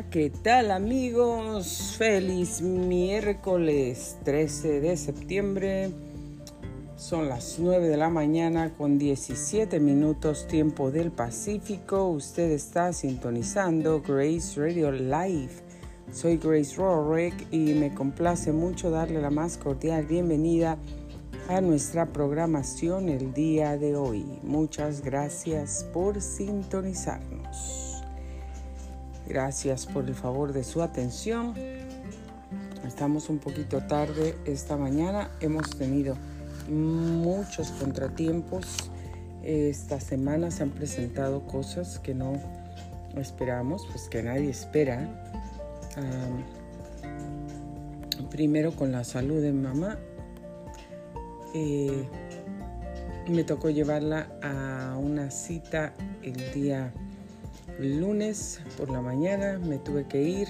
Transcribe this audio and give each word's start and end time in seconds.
¿qué 0.00 0.30
tal 0.30 0.70
amigos? 0.70 1.96
Feliz 1.98 2.62
miércoles 2.62 4.16
13 4.24 4.80
de 4.80 4.96
septiembre. 4.96 5.90
Son 6.96 7.28
las 7.28 7.58
9 7.58 7.88
de 7.88 7.98
la 7.98 8.08
mañana 8.08 8.72
con 8.72 8.98
17 8.98 9.80
minutos 9.80 10.46
tiempo 10.46 10.90
del 10.90 11.10
Pacífico. 11.10 12.08
Usted 12.08 12.52
está 12.52 12.94
sintonizando 12.94 14.00
Grace 14.00 14.58
Radio 14.58 14.90
Live. 14.92 15.52
Soy 16.10 16.38
Grace 16.38 16.76
Rorick 16.76 17.52
y 17.52 17.74
me 17.74 17.92
complace 17.92 18.50
mucho 18.50 18.90
darle 18.90 19.20
la 19.20 19.30
más 19.30 19.58
cordial 19.58 20.06
bienvenida 20.06 20.78
a 21.48 21.60
nuestra 21.60 22.06
programación 22.06 23.10
el 23.10 23.34
día 23.34 23.76
de 23.76 23.94
hoy. 23.96 24.24
Muchas 24.42 25.02
gracias 25.02 25.86
por 25.92 26.22
sintonizarnos. 26.22 27.81
Gracias 29.28 29.86
por 29.86 30.06
el 30.06 30.14
favor 30.14 30.52
de 30.52 30.64
su 30.64 30.82
atención. 30.82 31.54
Estamos 32.86 33.28
un 33.28 33.38
poquito 33.38 33.80
tarde 33.86 34.36
esta 34.44 34.76
mañana. 34.76 35.30
Hemos 35.40 35.70
tenido 35.70 36.16
muchos 36.68 37.70
contratiempos. 37.70 38.90
Esta 39.42 40.00
semana 40.00 40.50
se 40.50 40.64
han 40.64 40.70
presentado 40.70 41.46
cosas 41.46 41.98
que 41.98 42.14
no 42.14 42.34
esperamos, 43.16 43.86
pues 43.90 44.08
que 44.08 44.22
nadie 44.22 44.50
espera. 44.50 45.08
primero 48.30 48.72
con 48.72 48.92
la 48.92 49.04
salud 49.04 49.40
de 49.40 49.52
mamá. 49.52 49.98
Eh, 51.54 52.08
me 53.28 53.44
tocó 53.44 53.70
llevarla 53.70 54.28
a 54.42 54.96
una 54.98 55.30
cita 55.30 55.92
el 56.22 56.52
día 56.52 56.92
lunes 57.84 58.60
por 58.76 58.90
la 58.90 59.00
mañana 59.00 59.58
me 59.58 59.78
tuve 59.78 60.06
que 60.06 60.22
ir, 60.22 60.48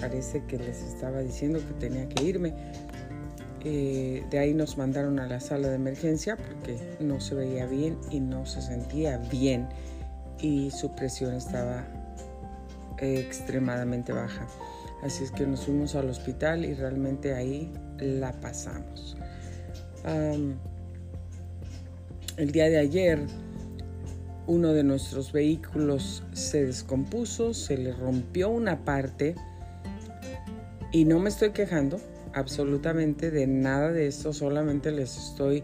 parece 0.00 0.44
que 0.44 0.58
les 0.58 0.82
estaba 0.82 1.20
diciendo 1.20 1.60
que 1.60 1.74
tenía 1.74 2.08
que 2.08 2.24
irme. 2.24 2.54
Eh, 3.66 4.22
de 4.30 4.38
ahí 4.38 4.52
nos 4.52 4.76
mandaron 4.76 5.18
a 5.18 5.26
la 5.26 5.40
sala 5.40 5.68
de 5.68 5.76
emergencia 5.76 6.36
porque 6.36 6.78
no 7.00 7.20
se 7.20 7.34
veía 7.34 7.64
bien 7.66 7.98
y 8.10 8.20
no 8.20 8.44
se 8.44 8.60
sentía 8.60 9.16
bien 9.16 9.68
y 10.38 10.70
su 10.70 10.94
presión 10.94 11.34
estaba 11.34 11.86
extremadamente 12.98 14.12
baja. 14.12 14.46
Así 15.02 15.24
es 15.24 15.30
que 15.30 15.46
nos 15.46 15.64
fuimos 15.64 15.94
al 15.94 16.08
hospital 16.08 16.64
y 16.64 16.74
realmente 16.74 17.34
ahí 17.34 17.72
la 17.98 18.32
pasamos. 18.32 19.16
el 22.36 22.50
día 22.50 22.68
de 22.68 22.78
ayer 22.78 23.26
uno 24.46 24.72
de 24.72 24.82
nuestros 24.82 25.32
vehículos 25.32 26.22
se 26.32 26.66
descompuso, 26.66 27.54
se 27.54 27.78
le 27.78 27.92
rompió 27.92 28.50
una 28.50 28.84
parte 28.84 29.34
y 30.92 31.04
no 31.04 31.18
me 31.18 31.28
estoy 31.28 31.50
quejando 31.50 32.00
absolutamente 32.34 33.30
de 33.30 33.46
nada 33.46 33.90
de 33.92 34.06
esto, 34.06 34.32
solamente 34.32 34.90
les 34.90 35.16
estoy 35.16 35.62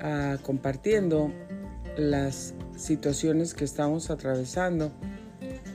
ah, 0.00 0.38
compartiendo 0.42 1.32
las 1.96 2.54
situaciones 2.76 3.54
que 3.54 3.64
estamos 3.64 4.10
atravesando, 4.10 4.92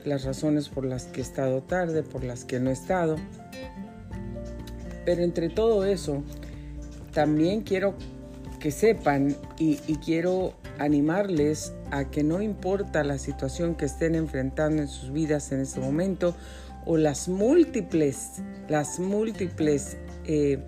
las 0.03 0.23
razones 0.23 0.69
por 0.69 0.85
las 0.85 1.05
que 1.05 1.21
he 1.21 1.23
estado 1.23 1.61
tarde, 1.61 2.03
por 2.03 2.23
las 2.23 2.45
que 2.45 2.59
no 2.59 2.69
he 2.69 2.73
estado. 2.73 3.17
Pero 5.05 5.23
entre 5.23 5.49
todo 5.49 5.85
eso, 5.85 6.23
también 7.13 7.61
quiero 7.61 7.95
que 8.59 8.71
sepan 8.71 9.35
y, 9.59 9.79
y 9.87 9.97
quiero 9.97 10.53
animarles 10.79 11.73
a 11.91 12.05
que 12.05 12.23
no 12.23 12.41
importa 12.41 13.03
la 13.03 13.17
situación 13.17 13.75
que 13.75 13.85
estén 13.85 14.15
enfrentando 14.15 14.81
en 14.81 14.87
sus 14.87 15.11
vidas 15.11 15.51
en 15.51 15.61
este 15.61 15.79
momento 15.79 16.35
o 16.85 16.97
las 16.97 17.27
múltiples, 17.27 18.41
las 18.67 18.99
múltiples 18.99 19.97
eh, 20.25 20.59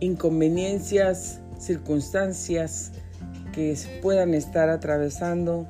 inconveniencias, 0.00 1.40
circunstancias 1.58 2.92
que 3.52 3.76
puedan 4.02 4.34
estar 4.34 4.68
atravesando 4.68 5.66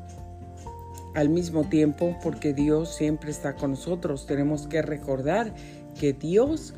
al 1.15 1.29
mismo 1.29 1.65
tiempo, 1.65 2.17
porque 2.23 2.55
Dios 2.55 2.95
siempre 2.97 3.31
está 3.31 3.55
con 3.55 3.73
nosotros. 3.73 4.27
Tenemos 4.27 4.67
que 4.67 4.83
recordar 4.83 5.55
que 6.01 6.13
Dios 6.13 6.75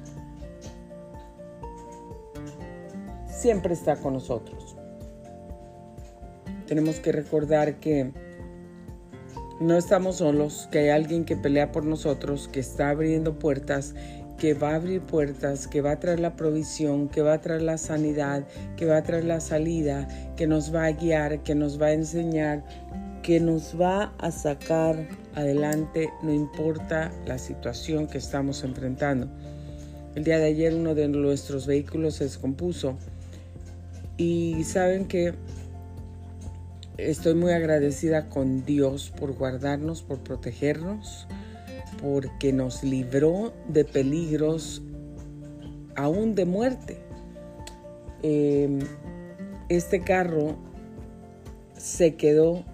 siempre 3.29 3.73
está 3.73 3.97
con 3.97 4.15
nosotros 4.15 4.66
tenemos 6.67 7.01
que 7.01 7.13
recordar 7.13 7.81
que 7.81 8.13
no 9.61 9.77
estamos 9.77 10.17
solos, 10.17 10.69
que 10.71 10.81
hay 10.81 10.89
alguien 10.91 11.25
que 11.25 11.37
pelea 11.37 11.73
por 11.73 11.85
nosotros, 11.85 12.49
que 12.53 12.61
está 12.61 12.91
abriendo 12.91 13.39
puertas, 13.39 13.95
que 14.39 14.53
va 14.53 14.73
a 14.73 14.75
abrir 14.75 15.01
puertas, 15.01 15.67
que 15.67 15.81
va 15.81 15.93
a 15.93 16.01
traer 16.01 16.21
la 16.21 16.37
provisión, 16.37 17.09
que 17.09 17.23
va 17.23 17.35
a 17.35 17.41
traer 17.41 17.63
la 17.63 17.79
sanidad, 17.79 18.47
que 18.77 18.85
va 18.85 18.99
a 18.99 19.03
traer 19.03 19.25
la 19.25 19.41
salida, 19.41 20.07
que 20.37 20.47
nos 20.47 20.75
va 20.75 20.85
a 20.85 20.93
guiar, 20.93 21.43
que 21.43 21.55
nos 21.55 21.81
va 21.81 21.87
a 21.87 21.93
enseñar, 21.93 22.65
que 23.23 23.41
nos 23.41 23.81
va 23.81 24.13
a 24.19 24.31
sacar 24.31 25.09
adelante, 25.35 26.11
no 26.23 26.33
importa 26.33 27.11
la 27.27 27.39
situación 27.39 28.07
que 28.07 28.19
estamos 28.19 28.63
enfrentando. 28.63 29.29
El 30.15 30.25
día 30.25 30.39
de 30.39 30.47
ayer 30.47 30.75
uno 30.75 30.95
de 30.95 31.09
nuestros 31.09 31.67
vehículos 31.67 32.17
se 32.17 32.25
descompuso 32.25 32.97
y 34.17 34.65
saben 34.65 35.07
que 35.07 35.35
Estoy 36.99 37.35
muy 37.35 37.53
agradecida 37.53 38.31
con 38.31 38.65
Dios 38.65 39.13
por 39.19 39.35
guardarnos, 39.35 40.01
por 40.01 40.21
protegernos, 40.21 41.29
porque 42.01 42.55
nos 42.55 42.83
libró 42.83 43.53
de 43.69 43.85
peligros 43.85 44.81
aún 45.95 46.35
de 46.35 46.47
muerte. 46.47 46.99
Em, 48.23 48.79
este 49.69 50.01
carro 50.01 50.57
se 51.77 52.15
quedó 52.15 52.65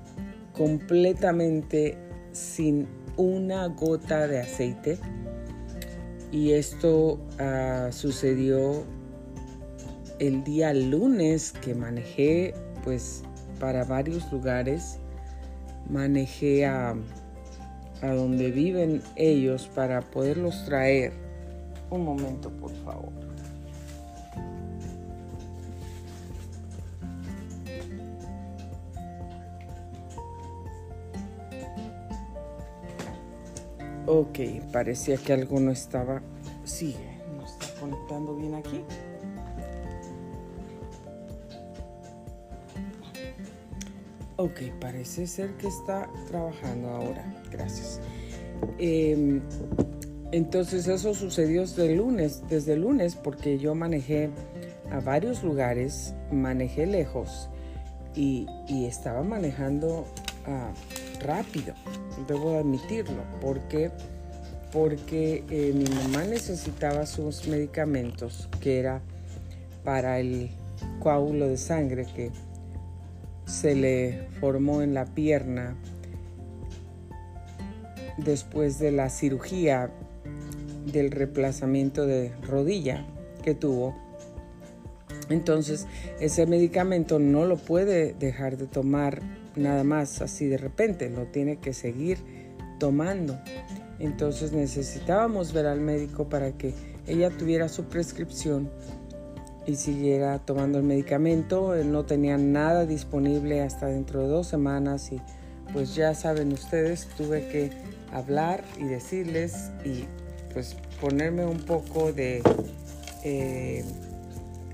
completamente 0.53 1.99
sin 2.31 2.87
una 3.16 3.66
gota 3.66 4.28
de 4.28 4.39
aceite 4.39 4.99
y 6.31 6.53
esto 6.53 7.19
ah, 7.41 7.89
sucedió 7.91 8.84
el 10.21 10.44
día 10.44 10.72
lunes 10.72 11.50
que 11.50 11.75
manejé 11.75 12.54
pues 12.84 13.25
para 13.62 13.84
varios 13.84 14.31
lugares. 14.33 14.99
Manejé 15.89 16.67
a, 16.67 16.97
a 18.03 18.06
donde 18.09 18.50
viven 18.50 19.00
ellos 19.15 19.71
para 19.73 20.00
poderlos 20.00 20.65
traer. 20.65 21.12
Un 21.89 22.05
momento, 22.05 22.51
por 22.51 22.72
favor. 22.84 23.12
Ok, 34.06 34.41
parecía 34.72 35.17
que 35.19 35.33
algo 35.34 35.61
no 35.61 35.71
estaba. 35.71 36.21
Sigue, 36.65 37.21
no 37.37 37.47
está 37.47 37.81
conectando 37.81 38.34
bien 38.34 38.56
aquí. 38.56 38.84
Ok, 44.42 44.60
parece 44.80 45.28
ser 45.28 45.53
que 45.53 45.69
está 45.69 46.10
trabajando 46.26 46.88
ahora. 46.88 47.25
Gracias. 47.53 48.00
Em, 48.76 49.41
entonces 50.32 50.88
eso 50.88 51.14
sucedió 51.14 51.60
desde 51.60 51.92
el 51.92 51.98
lunes, 51.98 52.42
desde 52.48 52.76
lunes, 52.76 53.14
porque 53.14 53.60
yo 53.60 53.76
manejé 53.76 54.30
a 54.91 54.98
varios 54.98 55.44
lugares, 55.44 56.12
manejé 56.32 56.86
lejos 56.86 57.50
y, 58.16 58.48
estaba 58.69 59.22
manejando 59.22 60.06
ah, 60.48 60.72
rápido, 61.21 61.74
debo 62.27 62.59
admitirlo, 62.59 63.22
porque 63.41 63.92
porque 64.72 65.45
eh, 65.50 65.72
mi 65.72 65.84
mamá 65.84 66.24
necesitaba 66.24 67.06
sus 67.06 67.47
medicamentos, 67.47 68.48
que 68.60 68.80
era 68.80 69.03
para 69.84 70.18
el 70.18 70.50
coágulo 70.98 71.47
de 71.47 71.59
sangre 71.59 72.06
que 72.16 72.33
se 73.53 73.75
le 73.75 74.28
formó 74.41 74.81
en 74.81 74.95
la 74.95 75.04
pierna 75.04 75.77
después 78.16 78.78
de 78.78 78.93
la 78.93 79.10
cirugía 79.10 79.91
del 80.87 81.10
reemplazamiento 81.10 82.07
de 82.07 82.33
rodilla 82.49 83.07
que 83.45 83.54
tuvo. 83.54 83.95
Entonces, 85.28 85.87
ese 86.19 86.47
medicamento 86.47 87.19
no 87.19 87.45
lo 87.45 87.59
puede 87.59 88.15
dejar 88.15 88.57
de 88.57 88.66
tomar 88.66 89.21
nada 89.55 89.84
más 89.84 90.22
así 90.22 90.47
de 90.47 90.57
repente, 90.57 91.10
lo 91.10 91.27
tiene 91.27 91.59
que 91.59 91.75
seguir 91.75 92.19
tomando. 92.78 93.39
Entonces 93.98 94.53
necesitábamos 94.53 95.53
ver 95.53 95.66
al 95.66 95.81
médico 95.81 96.28
para 96.28 96.53
que 96.53 96.75
ella 97.07 97.31
tuviera 97.31 97.69
su 97.69 97.84
prescripción 97.84 98.71
y 99.66 99.76
siguiera 99.76 100.38
tomando 100.38 100.78
el 100.78 100.84
medicamento. 100.84 101.74
Él 101.74 101.92
no 101.92 102.04
tenía 102.04 102.36
nada 102.38 102.86
disponible 102.86 103.62
hasta 103.62 103.86
dentro 103.86 104.22
de 104.22 104.28
dos 104.28 104.47
semanas 104.47 105.12
y 105.12 105.20
pues 105.72 105.94
ya 105.94 106.14
saben 106.14 106.53
ustedes, 106.53 107.09
tuve 107.16 107.48
que 107.48 107.70
hablar 108.12 108.62
y 108.78 108.84
decirles 108.84 109.70
y 109.84 110.04
pues 110.53 110.76
ponerme 111.00 111.47
un 111.47 111.60
poco 111.60 112.12
de 112.12 112.42
eh, 113.24 113.84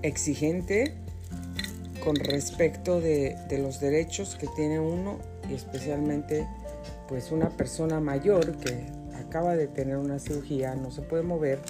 exigente 0.02 0.94
con 2.04 2.16
respecto 2.16 3.00
de, 3.00 3.36
de, 3.48 3.58
los 3.58 3.80
derechos 3.80 4.36
que 4.36 4.46
tiene 4.56 4.80
uno 4.80 5.18
y 5.48 5.54
especialmente 5.54 6.46
pues 7.08 7.30
una 7.30 7.50
persona 7.50 8.00
mayor 8.00 8.56
que 8.56 8.86
acaba 9.18 9.56
de 9.56 9.66
tener 9.66 9.96
una 9.96 10.18
cirugía, 10.18 10.74
no 10.74 10.90
se 10.90 11.02
puede 11.02 11.22
mover, 11.22 11.60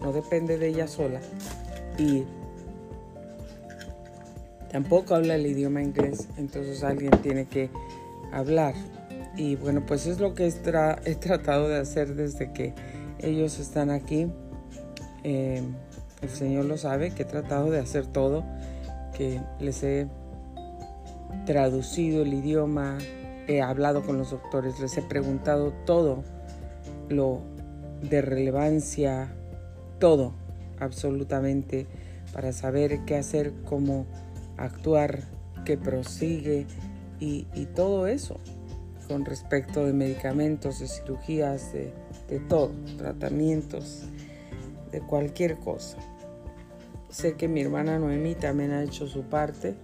no 0.00 0.12
depende 0.12 0.58
de 0.58 0.68
ella 0.68 0.88
sola 0.88 1.20
y 1.98 2.24
tampoco 4.70 5.14
habla 5.14 5.34
el 5.34 5.46
idioma 5.46 5.82
inglés, 5.82 6.28
entonces 6.36 6.82
alguien 6.82 7.10
tiene 7.22 7.46
que 7.46 7.70
hablar. 8.32 8.74
Y 9.36 9.56
bueno, 9.56 9.84
pues 9.86 10.06
es 10.06 10.18
lo 10.18 10.34
que 10.34 10.48
he, 10.48 11.14
tratado 11.14 11.68
de 11.68 11.78
hacer 11.78 12.14
desde 12.14 12.52
que 12.52 12.74
ellos 13.20 13.58
están 13.60 13.90
aquí. 13.90 14.26
Eh, 15.22 15.62
el 16.22 16.28
Señor 16.28 16.64
lo 16.64 16.76
sabe, 16.76 17.12
que 17.12 17.22
he 17.22 17.26
tratado 17.26 17.70
de 17.70 17.78
hacer 17.78 18.06
todo, 18.06 18.44
que 19.16 19.40
les 19.60 19.82
he 19.84 20.08
traducido 21.46 22.22
el 22.22 22.34
idioma, 22.34 22.98
he 23.46 23.62
hablado 23.62 24.02
con 24.02 24.18
los 24.18 24.30
doctores, 24.30 24.80
les 24.80 24.96
he 24.98 25.02
preguntado 25.02 25.72
todo 25.86 26.24
lo 27.08 27.40
de 28.02 28.22
relevancia, 28.22 29.28
todo, 29.98 30.34
absolutamente, 30.80 31.86
para 32.32 32.52
saber 32.52 33.04
qué 33.06 33.16
hacer, 33.16 33.52
cómo 33.64 34.06
actuar, 34.58 35.22
qué 35.64 35.76
prosigue 35.78 36.66
y, 37.20 37.44
todo 37.74 38.06
eso 38.06 38.38
con 39.08 39.24
respecto 39.24 39.86
de 39.86 39.92
medicamentos, 39.92 40.80
de 40.80 40.88
cirugías, 40.88 41.72
de, 41.72 42.40
todo, 42.48 42.72
tratamientos, 42.98 44.02
de 44.92 45.00
cualquier 45.00 45.56
cosa. 45.56 45.96
Sé 47.08 47.34
que 47.34 47.48
mi 47.48 47.62
hermana 47.62 47.98
Noemí 47.98 48.34
también 48.34 48.70
ha 48.72 48.82
hecho 48.82 49.06
su 49.06 49.22
parte. 49.22 49.76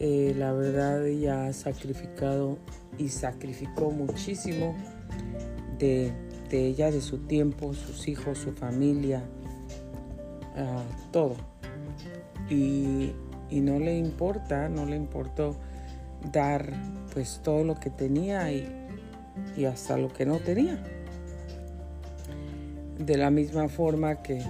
Eh, 0.00 0.34
la 0.36 0.52
verdad 0.52 1.06
ella 1.06 1.46
ha 1.46 1.52
sacrificado 1.54 2.58
y 2.98 3.08
sacrificó 3.08 3.90
muchísimo 3.90 4.74
de, 5.78 6.12
ella, 6.50 6.90
de 6.90 7.00
su 7.00 7.18
tiempo, 7.18 7.72
sus 7.72 8.06
hijos, 8.06 8.38
su 8.38 8.52
familia, 8.52 9.22
todo. 11.10 11.36
Y, 12.50 13.12
y 13.50 13.60
no 13.60 13.78
le 13.78 13.96
importa, 13.96 14.68
no 14.68 14.86
le 14.86 14.96
importó 14.96 15.56
dar 16.32 16.72
pues 17.12 17.40
todo 17.42 17.64
lo 17.64 17.78
que 17.78 17.90
tenía 17.90 18.50
y, 18.50 18.66
hasta 19.66 19.96
lo 19.96 20.12
que 20.12 20.26
no 20.26 20.38
tenía. 20.38 20.82
De 22.98 23.16
la 23.16 23.30
misma 23.30 23.68
forma 23.68 24.22
que, 24.22 24.42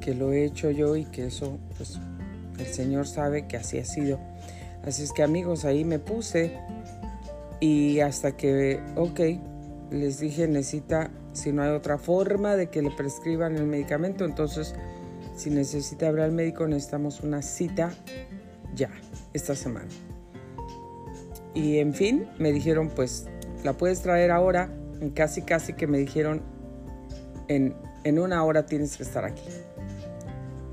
que 0.00 0.14
lo 0.14 0.32
he 0.32 0.44
hecho 0.44 0.70
yo 0.70 0.96
y 0.96 1.04
que 1.04 1.26
eso 1.26 1.58
pues 1.76 1.98
el 2.58 2.66
Señor 2.66 3.06
sabe 3.06 3.46
que 3.46 3.56
así 3.56 3.78
ha 3.78 3.84
sido. 3.84 4.18
Así 4.84 5.02
es 5.02 5.12
que 5.12 5.22
amigos, 5.22 5.64
ahí 5.64 5.84
me 5.84 5.98
puse 5.98 6.52
y 7.60 8.00
hasta 8.00 8.36
que, 8.36 8.80
ok, 8.96 9.20
les 9.90 10.20
dije, 10.20 10.46
necesita, 10.46 11.10
si 11.32 11.52
no 11.52 11.62
hay 11.62 11.70
otra 11.70 11.98
forma 11.98 12.56
de 12.56 12.68
que 12.68 12.82
le 12.82 12.90
prescriban 12.90 13.56
el 13.56 13.66
medicamento, 13.66 14.24
entonces 14.24 14.74
si 15.38 15.50
necesita 15.50 16.08
hablar 16.08 16.26
al 16.26 16.32
médico 16.32 16.66
necesitamos 16.66 17.20
una 17.20 17.42
cita 17.42 17.92
ya, 18.74 18.90
esta 19.32 19.54
semana. 19.54 19.88
Y 21.54 21.78
en 21.78 21.94
fin, 21.94 22.26
me 22.38 22.52
dijeron, 22.52 22.90
pues 22.94 23.26
la 23.62 23.72
puedes 23.72 24.02
traer 24.02 24.30
ahora. 24.30 24.70
Casi, 25.14 25.42
casi 25.42 25.74
que 25.74 25.86
me 25.86 25.98
dijeron, 25.98 26.42
en, 27.46 27.74
una 28.18 28.42
hora 28.44 28.66
tienes 28.66 28.96
que 28.96 29.04
estar 29.04 29.24
aquí. 29.24 29.48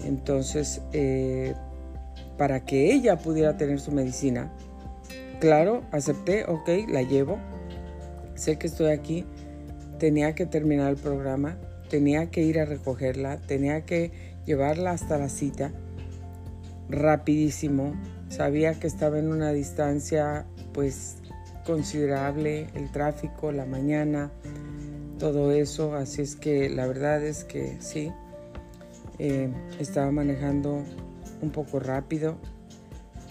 Entonces, 0.03 0.81
eh, 0.93 1.53
para 2.37 2.65
que 2.65 2.91
ella 2.91 3.17
pudiera 3.17 3.57
tener 3.57 3.79
su 3.79 3.91
medicina, 3.91 4.51
claro, 5.39 5.83
acepté, 5.91 6.45
ok, 6.45 6.89
la 6.89 7.03
llevo. 7.03 7.37
Sé 8.33 8.57
que 8.57 8.65
estoy 8.65 8.91
aquí. 8.91 9.25
Tenía 9.99 10.33
que 10.33 10.47
terminar 10.47 10.89
el 10.89 10.97
programa, 10.97 11.57
tenía 11.89 12.31
que 12.31 12.41
ir 12.41 12.59
a 12.59 12.65
recogerla, 12.65 13.37
tenía 13.37 13.85
que 13.85 14.34
llevarla 14.45 14.91
hasta 14.91 15.17
la 15.17 15.29
cita 15.29 15.71
rapidísimo. 16.89 17.93
Sabía 18.29 18.79
que 18.79 18.87
estaba 18.87 19.19
en 19.19 19.31
una 19.31 19.51
distancia 19.51 20.45
pues 20.73 21.17
considerable, 21.65 22.69
el 22.75 22.91
tráfico, 22.91 23.51
la 23.51 23.65
mañana, 23.65 24.31
todo 25.19 25.51
eso. 25.51 25.95
Así 25.95 26.21
es 26.21 26.35
que 26.35 26.69
la 26.69 26.85
verdad 26.87 27.23
es 27.23 27.43
que 27.43 27.77
sí, 27.79 28.11
eh, 29.17 29.49
estaba 29.79 30.11
manejando 30.11 30.83
un 31.41 31.49
poco 31.51 31.79
rápido 31.79 32.37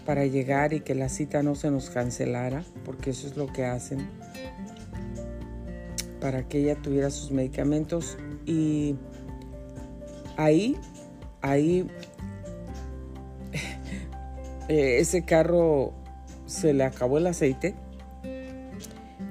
para 0.06 0.26
llegar 0.26 0.72
y 0.72 0.80
que 0.80 0.94
la 0.94 1.08
cita 1.08 1.42
no 1.42 1.54
se 1.54 1.70
nos 1.70 1.90
cancelara, 1.90 2.64
porque 2.84 3.10
eso 3.10 3.26
es 3.26 3.36
lo 3.36 3.46
que 3.52 3.64
hacen, 3.64 4.06
para 6.20 6.46
que 6.48 6.58
ella 6.58 6.76
tuviera 6.76 7.10
sus 7.10 7.30
medicamentos. 7.30 8.18
Y 8.46 8.96
ahí, 10.36 10.76
ahí 11.44 11.86
eh, 14.68 14.98
ese 14.98 15.24
carro 15.24 15.92
se 16.46 16.72
le 16.72 16.84
acabó 16.84 17.18
el 17.18 17.26
aceite. 17.26 17.74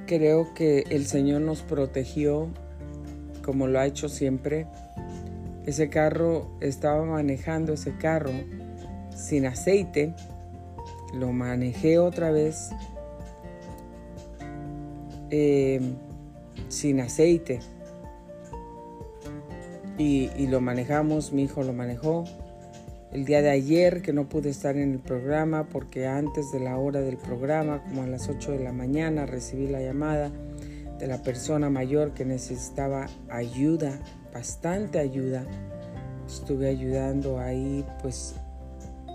Creo 0.06 0.54
que 0.54 0.86
el 0.90 1.08
Señor 1.08 1.42
nos 1.42 1.64
protegió 1.64 2.50
como 3.44 3.68
lo 3.68 3.80
ha 3.80 3.88
hecho 3.88 4.10
siempre. 4.10 4.68
Ese 5.66 5.90
carro, 5.90 6.56
estaba 6.62 7.04
manejando 7.04 7.74
ese 7.74 7.98
carro 7.98 8.32
sin 9.16 9.48
aceite. 9.48 10.14
Lo 11.16 11.32
manejé 11.32 11.98
otra 11.98 12.32
vez 12.32 12.70
eh, 15.32 15.82
sin 16.68 17.00
aceite. 17.00 17.60
Y, 19.98 20.48
lo 20.48 20.60
manejamos, 20.60 21.34
mi 21.34 21.44
hijo 21.44 21.64
lo 21.64 21.74
manejó 21.74 22.26
el 23.12 23.26
día 23.26 23.44
de 23.44 23.52
ayer 23.52 24.02
que 24.02 24.12
no 24.12 24.28
pude 24.28 24.50
estar 24.50 24.76
en 24.76 24.94
el 24.94 25.00
programa 25.00 25.66
porque 25.66 26.08
antes 26.08 26.52
de 26.52 26.60
la 26.60 26.78
hora 26.78 27.00
del 27.02 27.18
programa, 27.18 27.84
como 27.84 28.02
a 28.02 28.08
las 28.08 28.28
8 28.28 28.54
de 28.54 28.64
la 28.64 28.72
mañana, 28.72 29.28
recibí 29.28 29.68
la 29.68 29.82
llamada 29.82 30.32
de 30.98 31.06
la 31.08 31.22
persona 31.22 31.70
mayor 31.70 32.14
que 32.16 32.26
necesitaba 32.26 33.08
ayuda, 33.30 34.00
bastante 34.34 34.98
ayuda. 34.98 35.46
Estuve 36.26 36.70
ayudando 36.70 37.40
ahí 37.40 37.86
pues 38.02 38.36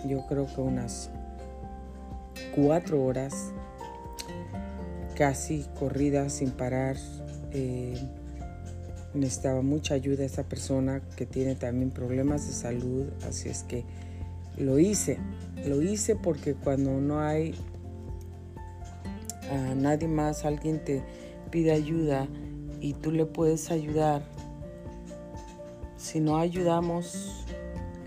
yo 0.07 0.25
creo 0.29 0.47
que 0.47 0.61
unas 0.61 1.11
cuatro 2.55 3.05
horas, 3.05 3.53
casi 5.17 5.67
corrida 5.79 6.29
sin 6.29 6.51
parar. 6.53 6.97
Eh, 7.53 7.99
necesitaba 9.15 9.63
mucha 9.63 9.95
ayuda 9.95 10.25
esa 10.25 10.45
persona 10.45 11.01
que 11.17 11.27
tiene 11.27 11.55
también 11.55 11.91
problemas 11.91 12.47
de 12.47 12.53
salud, 12.53 13.07
así 13.27 13.49
es 13.49 13.63
que 13.63 13.85
lo 14.57 14.79
hice, 14.79 15.19
lo 15.67 15.83
hice 15.83 16.17
porque 16.17 16.55
cuando 16.55 17.01
no 17.01 17.21
hay 17.21 17.55
a 19.51 19.75
nadie 19.75 20.09
más, 20.09 20.45
alguien 20.45 20.85
te 20.85 21.03
pide 21.51 21.73
ayuda 21.73 22.29
y 22.81 22.93
tú 22.95 23.11
le 23.11 23.25
puedes 23.25 23.71
ayudar, 23.71 24.23
si 25.97 26.21
no 26.21 26.39
ayudamos, 26.39 27.47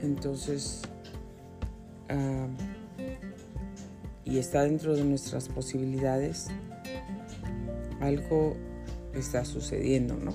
entonces, 0.01 0.81
ah, 2.09 2.47
y 4.23 4.37
está 4.37 4.63
dentro 4.63 4.95
de 4.95 5.03
nuestras 5.03 5.49
posibilidades, 5.49 6.47
algo 7.99 8.55
está 9.13 9.45
sucediendo, 9.45 10.15
¿no? 10.15 10.33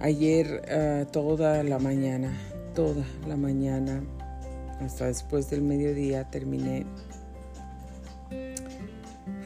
Ayer 0.00 0.62
ah, 0.70 1.06
toda 1.10 1.64
la 1.64 1.80
mañana, 1.80 2.32
toda 2.74 3.04
la 3.26 3.36
mañana, 3.36 4.00
hasta 4.80 5.06
después 5.06 5.50
del 5.50 5.62
mediodía 5.62 6.30
terminé. 6.30 6.86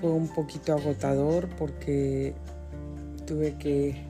Fue 0.01 0.11
un 0.11 0.29
poquito 0.29 0.75
agotador 0.75 1.49
porque 1.57 2.35
tuve 3.27 3.55
que 3.55 4.03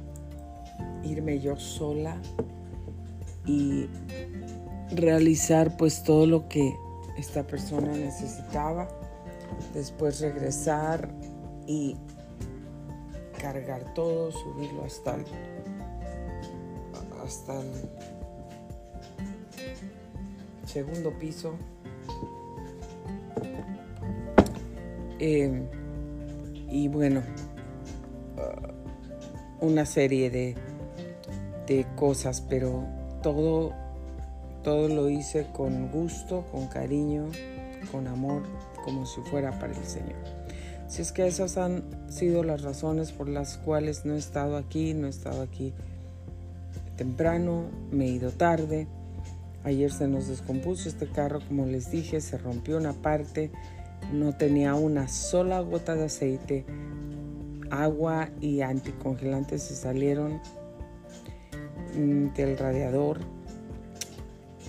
irme 1.04 1.38
yo 1.38 1.56
sola 1.56 2.16
y 3.46 3.88
realizar 4.96 5.76
pues 5.76 6.02
todo 6.02 6.26
lo 6.26 6.48
que 6.48 6.74
esta 7.16 7.46
persona 7.46 7.92
necesitaba. 7.92 8.88
Después 9.74 10.20
regresar 10.20 11.08
y 11.68 11.96
cargar 13.40 13.94
todo, 13.94 14.32
subirlo 14.32 14.84
hasta 14.84 15.14
el 15.14 15.24
hasta 17.22 17.60
el 17.60 17.72
segundo 20.66 21.16
piso. 21.18 21.54
Eh, 25.18 25.62
y 26.68 26.88
bueno, 26.88 27.22
uh, 28.36 29.66
una 29.66 29.86
serie 29.86 30.30
de, 30.30 30.56
de 31.66 31.86
cosas, 31.94 32.40
pero 32.40 32.84
todo, 33.22 33.72
todo 34.64 34.88
lo 34.88 35.08
hice 35.08 35.46
con 35.52 35.92
gusto, 35.92 36.44
con 36.50 36.66
cariño, 36.66 37.30
con 37.92 38.08
amor, 38.08 38.42
como 38.84 39.06
si 39.06 39.20
fuera 39.20 39.56
para 39.60 39.72
el 39.72 39.84
Señor. 39.84 40.16
Si 40.88 41.02
es 41.02 41.12
que 41.12 41.26
esas 41.26 41.56
han 41.56 41.84
sido 42.10 42.42
las 42.42 42.62
razones 42.62 43.12
por 43.12 43.28
las 43.28 43.58
cuales 43.58 44.04
no 44.04 44.14
he 44.14 44.18
estado 44.18 44.56
aquí, 44.56 44.92
no 44.92 45.06
he 45.06 45.10
estado 45.10 45.42
aquí 45.42 45.72
temprano, 46.96 47.64
me 47.90 48.06
he 48.06 48.08
ido 48.08 48.30
tarde. 48.30 48.86
Ayer 49.64 49.92
se 49.92 50.08
nos 50.08 50.28
descompuso 50.28 50.88
este 50.88 51.06
carro, 51.06 51.40
como 51.46 51.66
les 51.66 51.90
dije, 51.90 52.20
se 52.20 52.36
rompió 52.38 52.76
una 52.76 52.92
parte, 52.94 53.50
no 54.12 54.36
tenía 54.36 54.74
una 54.74 55.08
sola 55.08 55.60
gota 55.60 55.94
de 55.94 56.06
aceite, 56.06 56.64
agua 57.70 58.28
y 58.40 58.60
anticongelantes 58.60 59.62
se 59.62 59.76
salieron 59.76 60.40
mm, 61.96 62.34
del 62.34 62.58
radiador. 62.58 63.20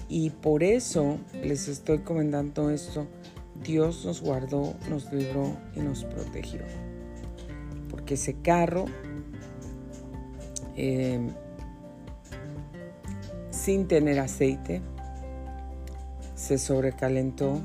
Y 0.10 0.30
por 0.30 0.64
eso 0.64 1.18
les 1.44 1.68
estoy 1.68 2.00
comentando 2.00 2.70
esto. 2.70 3.08
Dios 3.64 4.06
nos 4.06 4.22
guardó, 4.22 4.76
nos 4.90 5.12
libró 5.12 5.58
y 5.76 5.80
nos 5.80 6.04
protegió. 6.04 6.62
Porque 7.90 8.14
ese 8.14 8.36
carro 8.36 8.86
eh, 10.76 11.20
sin 13.64 13.88
tener 13.88 14.20
aceite, 14.20 14.82
se 16.36 16.58
sobrecalentó, 16.58 17.62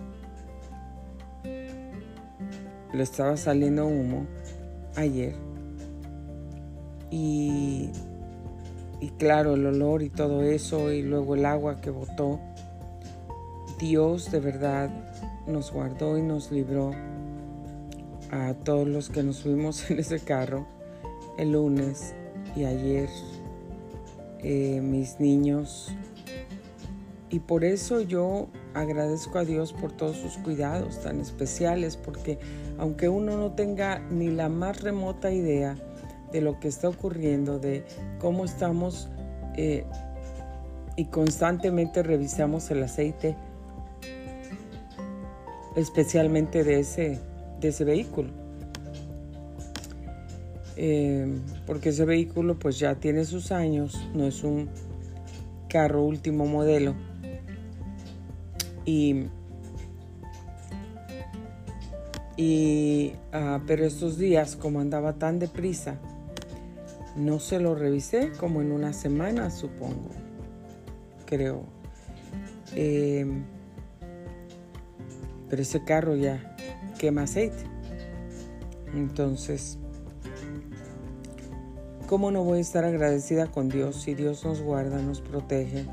le 2.92 3.02
estaba 3.02 3.36
saliendo 3.36 3.84
humo 3.86 4.24
ayer 4.94 5.34
y, 7.10 7.90
y 9.00 9.08
claro, 9.18 9.54
el 9.54 9.66
olor 9.66 10.02
y 10.02 10.08
todo 10.08 10.44
eso 10.44 10.92
y 10.92 11.02
luego 11.02 11.34
el 11.34 11.44
agua 11.44 11.80
que 11.80 11.90
botó, 11.90 12.38
Dios 13.80 14.30
de 14.30 14.38
verdad 14.38 14.90
nos 15.48 15.72
guardó 15.72 16.16
y 16.16 16.22
nos 16.22 16.52
libró 16.52 16.92
a 18.30 18.54
todos 18.62 18.86
los 18.86 19.10
que 19.10 19.24
nos 19.24 19.42
fuimos 19.42 19.90
en 19.90 19.98
ese 19.98 20.20
carro 20.20 20.64
el 21.38 21.50
lunes 21.50 22.14
y 22.54 22.66
ayer 22.66 23.08
eh, 24.40 24.80
mis 24.80 25.20
niños. 25.20 25.92
Y 27.30 27.40
por 27.40 27.64
eso 27.64 28.00
yo 28.00 28.48
agradezco 28.74 29.38
a 29.38 29.44
Dios 29.44 29.72
por 29.72 29.92
todos 29.92 30.16
sus 30.16 30.38
cuidados 30.38 31.02
tan 31.02 31.20
especiales, 31.20 31.96
porque 31.96 32.38
aunque 32.78 33.08
uno 33.08 33.36
no 33.36 33.52
tenga 33.52 33.98
ni 33.98 34.28
la 34.28 34.48
más 34.48 34.80
remota 34.80 35.30
idea 35.30 35.76
de 36.32 36.40
lo 36.40 36.58
que 36.60 36.68
está 36.68 36.88
ocurriendo, 36.88 37.58
de 37.58 37.84
cómo 38.18 38.44
estamos 38.44 39.08
eh, 39.56 39.84
y 40.96 41.06
constantemente 41.06 42.02
revisamos 42.02 42.70
el 42.70 42.82
aceite, 42.82 43.36
especialmente 45.76 46.64
de 46.64 46.80
ese, 46.80 47.20
de 47.60 47.68
ese 47.68 47.84
vehículo. 47.84 48.47
Eh, 50.80 51.26
porque 51.66 51.88
ese 51.88 52.04
vehículo 52.04 52.56
pues 52.56 52.78
ya 52.78 52.94
tiene 52.94 53.24
sus 53.24 53.50
años, 53.50 53.98
no 54.14 54.28
es 54.28 54.44
un 54.44 54.70
carro 55.68 56.04
último 56.04 56.46
modelo. 56.46 56.94
Y, 58.84 59.24
y 62.36 63.12
ah, 63.32 63.60
pero 63.66 63.84
estos 63.84 64.18
días, 64.18 64.54
como 64.54 64.78
andaba 64.78 65.14
tan 65.14 65.40
deprisa, 65.40 65.98
no 67.16 67.40
se 67.40 67.58
lo 67.58 67.74
revisé 67.74 68.30
como 68.38 68.62
en 68.62 68.70
una 68.70 68.92
semana, 68.92 69.50
supongo, 69.50 70.10
creo. 71.26 71.64
Eh, 72.76 73.26
pero 75.50 75.60
ese 75.60 75.82
carro 75.82 76.14
ya 76.14 76.56
quema 77.00 77.22
aceite. 77.22 77.64
Entonces, 78.94 79.78
¿Cómo 82.08 82.30
no 82.30 82.42
voy 82.42 82.56
a 82.56 82.62
estar 82.62 82.86
agradecida 82.86 83.48
con 83.48 83.68
Dios 83.68 83.96
si 83.96 84.14
Dios 84.14 84.42
nos 84.42 84.62
guarda, 84.62 84.96
nos 85.02 85.20
protege, 85.20 85.84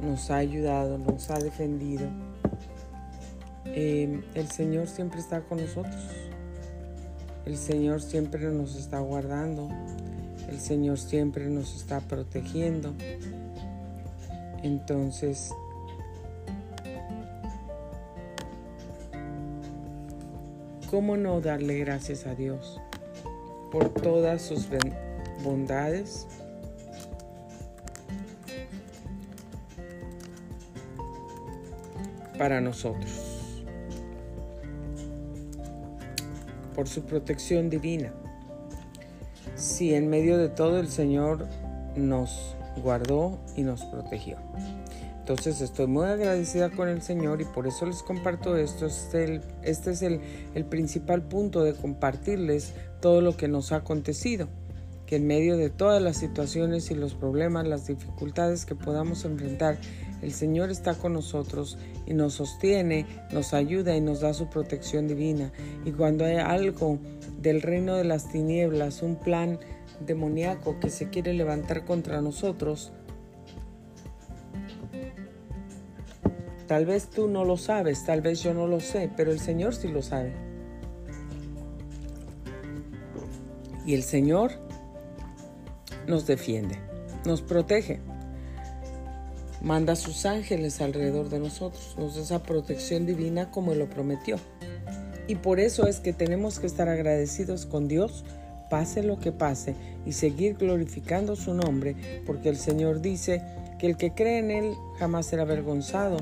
nos 0.00 0.30
ha 0.30 0.36
ayudado, 0.36 0.98
nos 0.98 1.30
ha 1.30 1.40
defendido? 1.40 2.06
Eh, 3.64 4.22
el 4.34 4.48
Señor 4.52 4.86
siempre 4.86 5.18
está 5.18 5.40
con 5.40 5.58
nosotros. 5.58 5.96
El 7.44 7.56
Señor 7.56 8.02
siempre 8.02 8.52
nos 8.52 8.76
está 8.76 9.00
guardando. 9.00 9.68
El 10.48 10.60
Señor 10.60 10.96
siempre 10.96 11.48
nos 11.48 11.74
está 11.74 11.98
protegiendo. 12.02 12.94
Entonces, 14.62 15.50
¿cómo 20.88 21.16
no 21.16 21.40
darle 21.40 21.80
gracias 21.80 22.28
a 22.28 22.36
Dios 22.36 22.80
por 23.72 23.88
todas 23.88 24.40
sus 24.40 24.68
bendiciones? 24.68 25.05
Bondades. 25.46 26.26
para 32.38 32.60
nosotros, 32.60 33.54
por 36.74 36.86
su 36.86 37.02
protección 37.02 37.70
divina. 37.70 38.12
Si 39.54 39.94
en 39.94 40.10
medio 40.10 40.36
de 40.36 40.50
todo 40.50 40.78
el 40.78 40.88
Señor 40.88 41.46
nos 41.96 42.54
guardó 42.82 43.38
y 43.56 43.62
nos 43.62 43.82
protegió. 43.84 44.36
Entonces 45.18 45.62
estoy 45.62 45.86
muy 45.86 46.04
agradecida 46.04 46.68
con 46.68 46.88
el 46.88 47.00
Señor 47.00 47.40
y 47.40 47.46
por 47.46 47.66
eso 47.66 47.86
les 47.86 48.02
comparto 48.02 48.54
esto. 48.56 48.84
Este, 48.84 49.40
este 49.62 49.92
es 49.92 50.02
el, 50.02 50.20
el 50.54 50.66
principal 50.66 51.22
punto 51.22 51.64
de 51.64 51.72
compartirles 51.72 52.74
todo 53.00 53.22
lo 53.22 53.34
que 53.36 53.48
nos 53.48 53.72
ha 53.72 53.76
acontecido 53.76 54.46
que 55.06 55.16
en 55.16 55.26
medio 55.26 55.56
de 55.56 55.70
todas 55.70 56.02
las 56.02 56.16
situaciones 56.16 56.90
y 56.90 56.94
los 56.94 57.14
problemas, 57.14 57.66
las 57.66 57.86
dificultades 57.86 58.66
que 58.66 58.74
podamos 58.74 59.24
enfrentar, 59.24 59.78
el 60.20 60.32
Señor 60.32 60.70
está 60.70 60.94
con 60.94 61.12
nosotros 61.12 61.78
y 62.06 62.14
nos 62.14 62.34
sostiene, 62.34 63.06
nos 63.32 63.54
ayuda 63.54 63.96
y 63.96 64.00
nos 64.00 64.20
da 64.20 64.34
su 64.34 64.48
protección 64.48 65.06
divina. 65.06 65.52
Y 65.84 65.92
cuando 65.92 66.24
hay 66.24 66.36
algo 66.36 66.98
del 67.40 67.62
reino 67.62 67.94
de 67.94 68.04
las 68.04 68.30
tinieblas, 68.30 69.02
un 69.02 69.16
plan 69.16 69.60
demoníaco 70.04 70.80
que 70.80 70.90
se 70.90 71.08
quiere 71.08 71.32
levantar 71.34 71.84
contra 71.84 72.20
nosotros, 72.20 72.92
tal 76.66 76.86
vez 76.86 77.08
tú 77.08 77.28
no 77.28 77.44
lo 77.44 77.56
sabes, 77.56 78.04
tal 78.04 78.22
vez 78.22 78.42
yo 78.42 78.54
no 78.54 78.66
lo 78.66 78.80
sé, 78.80 79.10
pero 79.16 79.30
el 79.30 79.38
Señor 79.38 79.74
sí 79.74 79.88
lo 79.88 80.02
sabe. 80.02 80.32
Y 83.84 83.94
el 83.94 84.02
Señor 84.02 84.65
nos 86.06 86.26
defiende, 86.26 86.76
nos 87.24 87.42
protege, 87.42 88.00
manda 89.60 89.94
a 89.94 89.96
sus 89.96 90.26
ángeles 90.26 90.80
alrededor 90.80 91.28
de 91.28 91.38
nosotros, 91.38 91.96
nos 91.98 92.14
da 92.14 92.22
esa 92.22 92.42
protección 92.42 93.06
divina 93.06 93.50
como 93.50 93.74
lo 93.74 93.88
prometió. 93.88 94.36
Y 95.28 95.36
por 95.36 95.58
eso 95.58 95.86
es 95.86 95.98
que 95.98 96.12
tenemos 96.12 96.60
que 96.60 96.66
estar 96.66 96.88
agradecidos 96.88 97.66
con 97.66 97.88
Dios, 97.88 98.24
pase 98.70 99.02
lo 99.02 99.18
que 99.18 99.32
pase, 99.32 99.74
y 100.04 100.12
seguir 100.12 100.56
glorificando 100.56 101.34
su 101.34 101.52
nombre, 101.52 101.96
porque 102.26 102.48
el 102.48 102.56
Señor 102.56 103.00
dice 103.00 103.42
que 103.78 103.88
el 103.88 103.96
que 103.96 104.12
cree 104.12 104.38
en 104.38 104.50
Él 104.50 104.74
jamás 104.98 105.26
será 105.26 105.42
avergonzado, 105.42 106.18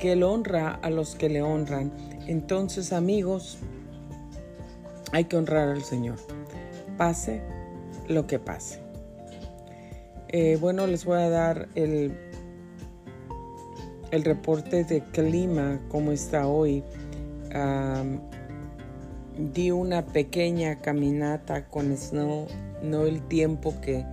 que 0.00 0.12
Él 0.12 0.22
honra 0.22 0.70
a 0.70 0.90
los 0.90 1.16
que 1.16 1.28
le 1.28 1.42
honran. 1.42 1.92
Entonces, 2.26 2.92
amigos, 2.92 3.58
hay 5.12 5.24
que 5.24 5.36
honrar 5.36 5.68
al 5.68 5.82
Señor, 5.82 6.16
pase 6.96 7.42
lo 8.08 8.26
que 8.26 8.38
pase. 8.38 8.83
Eh, 10.36 10.58
bueno, 10.60 10.88
les 10.88 11.04
voy 11.04 11.22
a 11.22 11.30
dar 11.30 11.68
el, 11.76 12.12
el 14.10 14.24
reporte 14.24 14.82
de 14.82 15.00
clima, 15.00 15.80
cómo 15.88 16.10
está 16.10 16.48
hoy. 16.48 16.82
di 19.38 19.70
una 19.70 20.04
pequeña 20.06 20.80
caminata 20.80 21.68
con 21.68 21.96
snow, 21.96 22.48
no 22.82 23.02
el 23.02 23.22
tiempo 23.28 23.80
que 23.80 24.04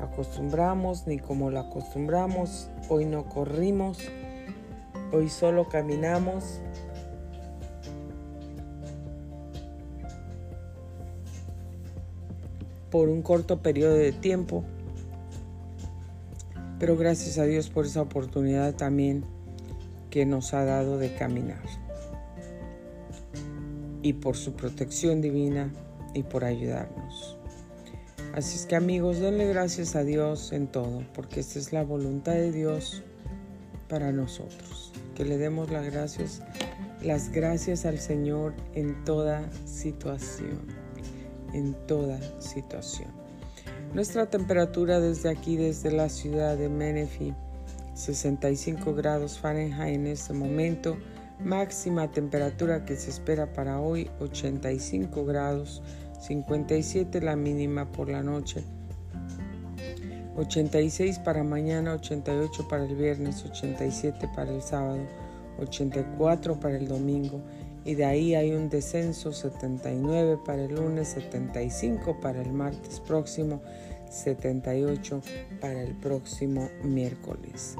acostumbramos 0.00 1.06
ni 1.06 1.20
como 1.20 1.48
lo 1.48 1.60
acostumbramos. 1.60 2.68
Hoy 2.88 3.04
no 3.04 3.28
corrimos, 3.28 4.00
hoy 5.12 5.28
solo 5.28 5.68
caminamos. 5.68 6.60
por 12.90 13.10
un 13.10 13.20
corto 13.20 13.60
periodo 13.60 13.94
de 13.94 14.12
tiempo 14.12 14.64
pero 16.78 16.96
gracias 16.96 17.38
a 17.38 17.44
Dios 17.44 17.70
por 17.70 17.86
esa 17.86 18.02
oportunidad 18.02 18.74
también 18.74 19.24
que 20.10 20.24
nos 20.26 20.54
ha 20.54 20.64
dado 20.64 20.98
de 20.98 21.14
caminar. 21.14 21.62
Y 24.02 24.14
por 24.14 24.36
su 24.36 24.54
protección 24.54 25.20
divina 25.20 25.72
y 26.14 26.22
por 26.22 26.44
ayudarnos. 26.44 27.36
Así 28.34 28.56
es 28.56 28.66
que 28.66 28.76
amigos, 28.76 29.18
denle 29.18 29.48
gracias 29.48 29.96
a 29.96 30.04
Dios 30.04 30.52
en 30.52 30.68
todo, 30.68 31.02
porque 31.14 31.40
esta 31.40 31.58
es 31.58 31.72
la 31.72 31.82
voluntad 31.82 32.32
de 32.32 32.52
Dios 32.52 33.02
para 33.88 34.12
nosotros. 34.12 34.92
Que 35.16 35.24
le 35.24 35.38
demos 35.38 35.70
las 35.70 35.86
gracias, 35.86 36.42
las 37.02 37.32
gracias 37.32 37.84
al 37.84 37.98
Señor 37.98 38.54
en 38.74 39.02
toda 39.04 39.50
situación, 39.66 40.60
en 41.52 41.74
toda 41.86 42.20
situación. 42.40 43.17
Nuestra 43.94 44.26
temperatura 44.26 45.00
desde 45.00 45.30
aquí, 45.30 45.56
desde 45.56 45.90
la 45.90 46.10
ciudad 46.10 46.58
de 46.58 46.68
Menifee, 46.68 47.34
65 47.94 48.94
grados 48.94 49.38
Fahrenheit 49.38 49.94
en 49.94 50.06
este 50.06 50.34
momento. 50.34 50.98
Máxima 51.42 52.10
temperatura 52.10 52.84
que 52.84 52.96
se 52.96 53.08
espera 53.08 53.52
para 53.54 53.80
hoy, 53.80 54.10
85 54.20 55.24
grados, 55.24 55.82
57 56.20 57.22
la 57.22 57.34
mínima 57.34 57.90
por 57.90 58.10
la 58.10 58.22
noche. 58.22 58.62
86 60.36 61.20
para 61.20 61.42
mañana, 61.42 61.94
88 61.94 62.68
para 62.68 62.84
el 62.84 62.94
viernes, 62.94 63.42
87 63.42 64.28
para 64.36 64.52
el 64.52 64.60
sábado, 64.60 65.00
84 65.58 66.60
para 66.60 66.76
el 66.76 66.88
domingo 66.88 67.40
y 67.88 67.94
de 67.94 68.04
ahí 68.04 68.34
hay 68.34 68.52
un 68.52 68.68
descenso 68.68 69.32
79 69.32 70.40
para 70.44 70.62
el 70.62 70.74
lunes, 70.74 71.08
75 71.08 72.20
para 72.20 72.42
el 72.42 72.52
martes 72.52 73.00
próximo, 73.00 73.62
78 74.10 75.22
para 75.58 75.80
el 75.80 75.94
próximo 75.94 76.68
miércoles. 76.84 77.76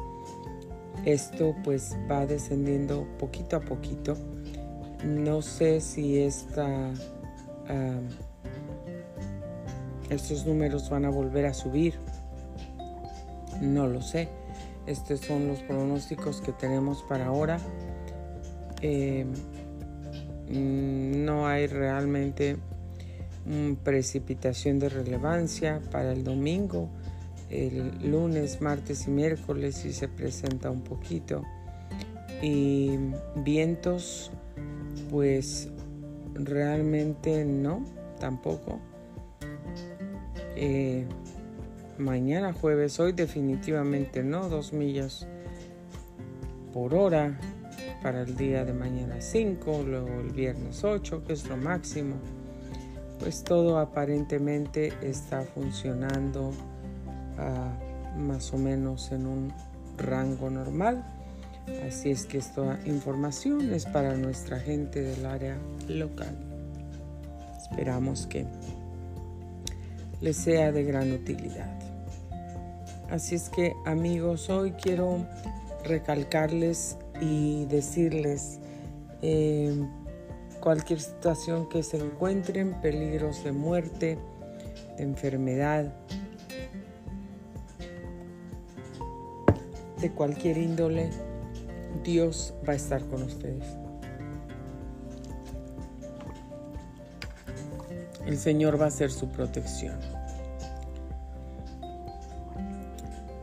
Esto 1.04 1.54
pues 1.62 1.94
va 2.10 2.24
descendiendo 2.24 3.06
poquito 3.18 3.56
a 3.56 3.60
poquito. 3.60 4.16
No 5.04 5.42
sé 5.42 5.82
si 5.82 6.22
esta, 6.22 6.90
estos 10.08 10.46
números 10.46 10.88
van 10.88 11.04
a 11.04 11.10
volver 11.10 11.44
a 11.44 11.52
subir. 11.52 11.96
No 13.60 13.86
lo 13.86 14.00
sé. 14.00 14.30
Estos 14.86 15.20
son 15.20 15.48
los 15.48 15.58
pronósticos 15.58 16.40
que 16.40 16.52
tenemos 16.52 17.02
para 17.02 17.26
ahora. 17.26 17.58
Eh, 18.80 19.26
no 20.50 21.47
hay 21.47 21.67
realmente 21.67 22.57
precipitación 23.83 24.78
de 24.78 24.88
relevancia 24.88 25.81
para 25.90 26.12
el 26.12 26.25
domingo. 26.25 26.88
El 27.50 28.11
lunes, 28.11 28.61
martes 28.61 29.07
y 29.07 29.11
miércoles 29.11 29.76
sí 29.76 29.93
se 29.93 30.09
presenta 30.09 30.71
un 30.71 30.83
poquito. 30.83 31.43
Y 32.43 32.90
vientos, 33.37 34.31
pues 35.11 35.69
realmente 36.35 37.45
no, 37.45 37.85
tampoco. 38.21 38.81
Eh, 40.57 41.07
mañana 41.97 42.52
jueves, 42.52 43.00
hoy 43.00 43.12
definitivamente 43.12 44.23
no, 44.23 44.49
dos 44.49 44.73
millas 44.73 45.26
por 46.73 46.95
hora 46.95 47.38
para 48.02 48.23
el 48.23 48.37
día 48.37 48.64
de 48.64 48.73
mañana 48.73 49.21
5, 49.21 49.83
luego 49.87 50.21
el 50.21 50.31
viernes 50.31 50.85
8, 50.85 51.25
que 51.25 51.33
es 51.33 51.49
lo 51.49 51.57
máximo. 51.57 52.17
Pues 53.19 53.43
todo 53.43 53.78
aparentemente 53.78 54.93
está 55.02 55.43
funcionando 55.43 56.52
ah, 57.38 57.73
más 58.17 58.52
o 58.52 58.59
menos 58.59 59.11
en 59.11 59.26
un 59.26 59.52
rango 59.97 60.49
normal. 60.50 61.05
Así 61.87 62.11
es 62.11 62.25
que 62.25 62.38
esta 62.38 62.78
información 62.87 63.73
es 63.75 63.85
para 63.85 64.14
nuestra 64.14 64.59
gente 64.59 65.02
del 65.02 65.26
área 65.26 65.59
local. 65.88 66.35
Esperamos 67.59 68.26
que 68.26 68.47
les 70.21 70.37
sea 70.37 70.73
de 70.73 70.84
gran 70.84 71.13
utilidad. 71.13 71.69
Así 73.11 73.34
es 73.34 73.49
que 73.49 73.75
amigos, 73.87 74.49
hoy 74.50 74.73
quiero 74.73 75.26
recalcarles 75.84 76.97
y 77.21 77.67
decirles 77.67 78.59
eh, 79.23 79.75
cualquier 80.61 81.00
situación 81.00 81.69
que 81.69 81.83
se 81.83 81.99
encuentren, 81.99 82.81
peligros 82.81 83.45
de 83.45 83.52
muerte, 83.52 84.19
de 84.97 85.02
enfermedad, 85.02 85.93
de 90.00 90.11
cualquier 90.13 90.59
índole, 90.59 91.11
Dios 92.04 92.54
va 92.67 92.75
a 92.75 92.76
estar 92.76 93.04
con 93.07 93.23
ustedes. 93.23 93.65
El 98.26 98.37
Señor 98.39 98.81
va 98.81 98.87
a 98.87 98.91
ser 98.91 99.11
su 99.11 99.28
protección. 99.28 99.99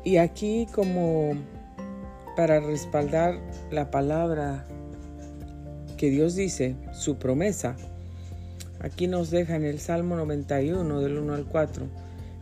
Y 0.03 0.17
aquí 0.17 0.67
como 0.71 1.33
para 2.35 2.59
respaldar 2.59 3.39
la 3.71 3.91
palabra 3.91 4.65
que 5.97 6.09
Dios 6.09 6.35
dice, 6.35 6.75
su 6.93 7.17
promesa. 7.17 7.75
Aquí 8.79 9.07
nos 9.07 9.31
deja 9.31 9.55
en 9.55 9.63
el 9.63 9.79
Salmo 9.79 10.15
91 10.15 10.99
del 10.99 11.17
1 11.17 11.33
al 11.33 11.45
4, 11.45 11.87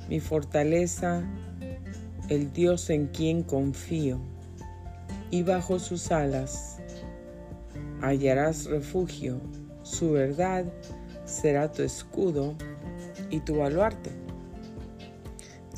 mi 0.09 0.19
fortaleza, 0.19 1.23
el 2.29 2.51
Dios 2.51 2.89
en 2.89 3.07
quien 3.07 3.43
confío, 3.43 4.19
y 5.29 5.43
bajo 5.43 5.79
sus 5.79 6.11
alas 6.11 6.79
hallarás 8.01 8.65
refugio, 8.65 9.39
su 9.83 10.11
verdad 10.11 10.65
será 11.25 11.71
tu 11.71 11.83
escudo 11.83 12.55
y 13.29 13.39
tu 13.39 13.57
baluarte. 13.57 14.22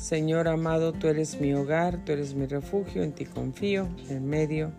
Señor 0.06 0.46
amado, 0.46 0.92
tú 0.92 1.08
eres 1.08 1.40
mi 1.40 1.52
hogar, 1.52 2.04
tú 2.04 2.12
eres 2.12 2.32
mi 2.32 2.46
refugio, 2.46 3.02
en 3.02 3.10
ti 3.10 3.24
confío, 3.24 3.88
en 4.08 4.24
medio 4.24 4.70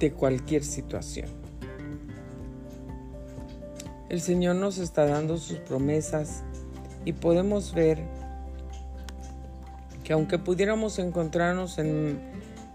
de 0.00 0.12
cualquier 0.12 0.64
situación. 0.64 1.28
El 4.08 4.20
Señor 4.20 4.56
nos 4.56 4.78
está 4.78 5.06
dando 5.06 5.38
sus 5.38 5.58
promesas 5.58 6.42
y 7.04 7.12
podemos 7.12 7.72
ver 7.72 8.00
que 10.02 10.12
aunque 10.12 10.40
pudiéramos 10.40 10.98
encontrarnos 10.98 11.78
en, 11.78 12.18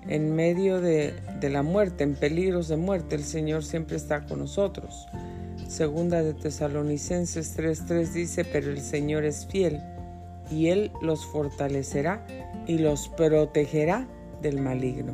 en 0.08 0.34
medio 0.34 0.80
de, 0.80 1.16
de 1.42 1.50
la 1.50 1.64
muerte, 1.64 2.06
en 2.06 2.16
peligros 2.16 2.70
de 2.70 2.78
muerte, 2.78 3.16
el 3.16 3.26
Señor 3.26 3.66
siempre 3.66 3.98
está 3.98 4.26
con 4.26 4.40
nosotros. 4.40 5.06
Segunda 5.68 6.24
de 6.24 6.34
Tesalonicenses 6.34 7.58
3:3 7.58 8.14
dice, 8.14 8.46
pero 8.46 8.72
el 8.72 8.80
Señor 8.80 9.26
es 9.26 9.46
fiel 9.48 9.82
y 10.50 10.68
Él 10.68 10.92
los 11.02 11.26
fortalecerá 11.26 12.26
y 12.66 12.78
los 12.78 13.10
protegerá 13.10 14.08
del 14.42 14.60
maligno. 14.60 15.14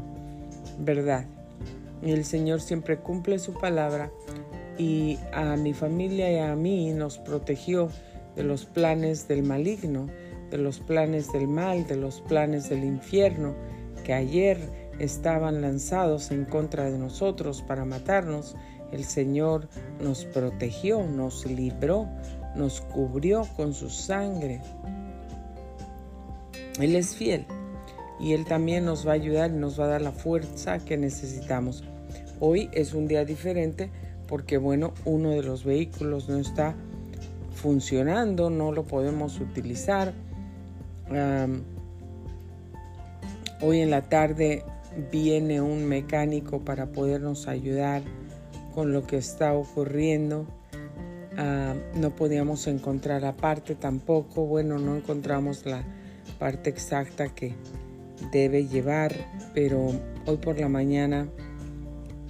¿Verdad? 0.79 1.25
El 2.01 2.25
Señor 2.25 2.61
siempre 2.61 2.97
cumple 2.97 3.39
su 3.39 3.53
palabra 3.53 4.11
y 4.77 5.17
a 5.31 5.55
mi 5.55 5.73
familia 5.73 6.31
y 6.31 6.39
a 6.39 6.55
mí 6.55 6.91
nos 6.91 7.17
protegió 7.17 7.89
de 8.35 8.43
los 8.43 8.65
planes 8.65 9.27
del 9.27 9.43
maligno, 9.43 10.07
de 10.49 10.57
los 10.57 10.79
planes 10.79 11.31
del 11.31 11.47
mal, 11.47 11.87
de 11.87 11.95
los 11.95 12.21
planes 12.21 12.69
del 12.69 12.83
infierno 12.83 13.53
que 14.03 14.13
ayer 14.13 14.57
estaban 14.99 15.61
lanzados 15.61 16.31
en 16.31 16.45
contra 16.45 16.89
de 16.89 16.97
nosotros 16.97 17.61
para 17.61 17.85
matarnos. 17.85 18.55
El 18.91 19.05
Señor 19.05 19.69
nos 20.01 20.25
protegió, 20.25 21.03
nos 21.03 21.45
libró, 21.45 22.07
nos 22.55 22.81
cubrió 22.81 23.47
con 23.55 23.73
su 23.73 23.89
sangre. 23.89 24.61
Él 26.79 26.95
es 26.95 27.15
fiel 27.15 27.45
y 28.19 28.33
Él 28.33 28.45
también 28.45 28.85
nos 28.85 29.05
va 29.05 29.11
a 29.11 29.15
ayudar 29.15 29.51
y 29.51 29.57
nos 29.57 29.79
va 29.79 29.85
a 29.85 29.89
dar 29.89 30.01
la 30.01 30.11
fuerza 30.11 30.79
que 30.79 30.97
necesitamos. 30.97 31.83
Hoy 32.39 32.69
es 32.73 32.93
un 32.93 33.07
día 33.07 33.25
diferente 33.25 33.89
porque, 34.27 34.57
bueno, 34.57 34.93
uno 35.05 35.31
de 35.31 35.43
los 35.43 35.63
vehículos 35.63 36.29
no 36.29 36.37
está 36.37 36.75
funcionando, 37.53 38.49
no 38.49 38.71
lo 38.71 38.83
podemos 38.83 39.39
utilizar. 39.39 40.13
hoy 43.61 43.79
en 43.79 43.91
la 43.91 44.01
tarde 44.01 44.63
viene 45.11 45.61
un 45.61 45.85
mecánico 45.85 46.59
para 46.59 46.87
podernos 46.87 47.47
ayudar 47.47 48.01
con 48.73 48.93
lo 48.93 49.05
que 49.05 49.17
está 49.17 49.53
ocurriendo. 49.53 50.47
no 51.95 52.09
podíamos 52.15 52.67
encontrar 52.67 53.21
la 53.21 53.33
parte 53.33 53.75
tampoco, 53.75 54.45
bueno, 54.45 54.79
no 54.79 54.95
encontramos 54.95 55.65
la 55.65 55.83
parte 56.39 56.69
exacta 56.69 57.29
que 57.29 57.53
debe 58.31 58.67
llevar, 58.67 59.13
pero 59.53 59.91
hoy 60.25 60.37
por 60.37 60.59
la 60.59 60.69
mañana 60.69 61.27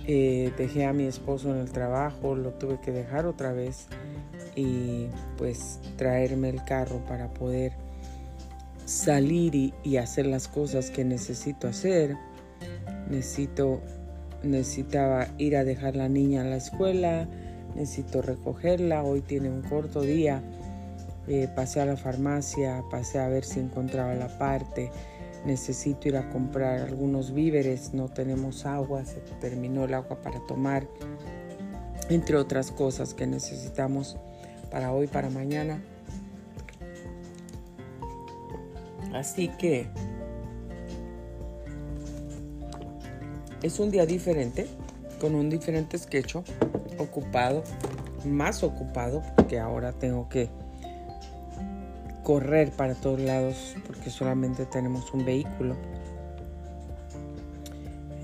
eh, 0.06 0.52
dejé 0.58 0.86
a 0.86 0.94
mi 0.94 1.06
esposo 1.06 1.52
en 1.52 1.62
el 1.62 1.72
trabajo, 1.72 2.36
lo 2.36 2.52
tuve 2.52 2.80
que 2.82 2.92
dejar 2.92 3.26
otra 3.26 3.54
vez 3.54 3.88
y 4.56 5.08
pues 5.38 5.80
traerme 5.96 6.50
el 6.50 6.64
carro 6.66 7.04
para 7.06 7.34
poder 7.34 7.74
salir 8.86 9.74
y, 9.84 9.98
hacer 9.98 10.26
las 10.26 10.48
cosas 10.48 10.92
que 10.92 11.06
necesito 11.06 11.68
hacer. 11.68 12.18
Necesito, 13.10 13.82
necesitaba 14.44 15.28
ir 15.38 15.56
a 15.56 15.64
dejar 15.64 15.96
la 15.96 16.10
niña 16.10 16.42
a 16.42 16.46
la 16.46 16.58
escuela, 16.58 17.28
necesito 17.76 18.22
recogerla, 18.22 19.04
hoy 19.04 19.22
tiene 19.22 19.50
un 19.50 19.62
corto 19.62 20.02
día, 20.02 20.44
eh, 21.28 21.48
pasé 21.56 21.80
a 21.80 21.86
la 21.86 21.96
farmacia, 21.96 22.84
pasé 22.92 23.20
a 23.20 23.28
ver 23.28 23.46
si 23.46 23.60
encontraba 23.60 24.14
la 24.14 24.28
parte, 24.38 24.92
necesito 25.46 26.08
ir 26.10 26.18
a 26.18 26.30
comprar 26.30 26.80
algunos 26.82 27.34
víveres, 27.34 27.94
no 27.94 28.10
tenemos 28.10 28.66
agua, 28.66 29.06
se 29.06 29.22
terminó 29.40 29.86
el 29.86 29.94
agua 29.94 30.22
para 30.22 30.40
tomar, 30.42 30.88
entre 32.10 32.36
otras 32.36 32.72
cosas 32.72 33.14
que 33.14 33.26
necesitamos 33.28 34.18
para 34.70 34.92
hoy, 34.92 35.08
para 35.08 35.30
mañana. 35.30 35.82
Así 39.14 39.48
que 39.48 39.88
es 43.62 43.80
un 43.80 43.92
día 43.92 44.06
diferente, 44.06 44.68
con 45.22 45.36
un 45.36 45.50
diferente 45.50 45.98
sketch, 45.98 46.36
ocupado, 46.98 47.64
más 48.26 48.64
ocupado, 48.64 49.22
porque 49.36 49.60
ahora 49.60 49.94
tengo 49.94 50.28
que 50.28 50.50
correr 52.24 52.72
para 52.72 52.96
todos 52.96 53.20
lados 53.20 53.76
porque 53.86 54.10
solamente 54.10 54.66
tenemos 54.66 55.14
un 55.14 55.26
vehículo. 55.26 55.76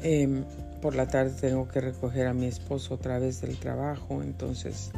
Em, 0.01 0.43
por 0.81 0.95
la 0.95 1.07
tarde 1.07 1.33
tengo 1.39 1.67
que 1.67 1.81
recoger 1.81 2.27
a 2.27 2.33
mi 2.33 2.45
esposo 2.45 2.95
otra 2.95 3.19
vez 3.19 3.41
del 3.41 3.57
trabajo, 3.57 4.23
entonces 4.23 4.91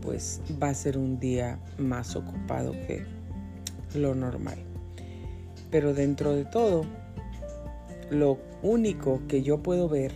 pues 0.00 0.40
va 0.62 0.70
a 0.70 0.74
ser 0.74 0.96
un 0.96 1.20
día 1.20 1.58
más 1.76 2.16
ocupado 2.16 2.72
que 2.72 3.04
lo 3.94 4.14
normal. 4.14 4.58
Pero 5.70 5.92
dentro 5.92 6.34
de 6.34 6.46
todo, 6.46 6.86
lo 8.10 8.38
único 8.62 9.20
que 9.28 9.42
yo 9.42 9.62
puedo 9.62 9.88
ver, 9.88 10.12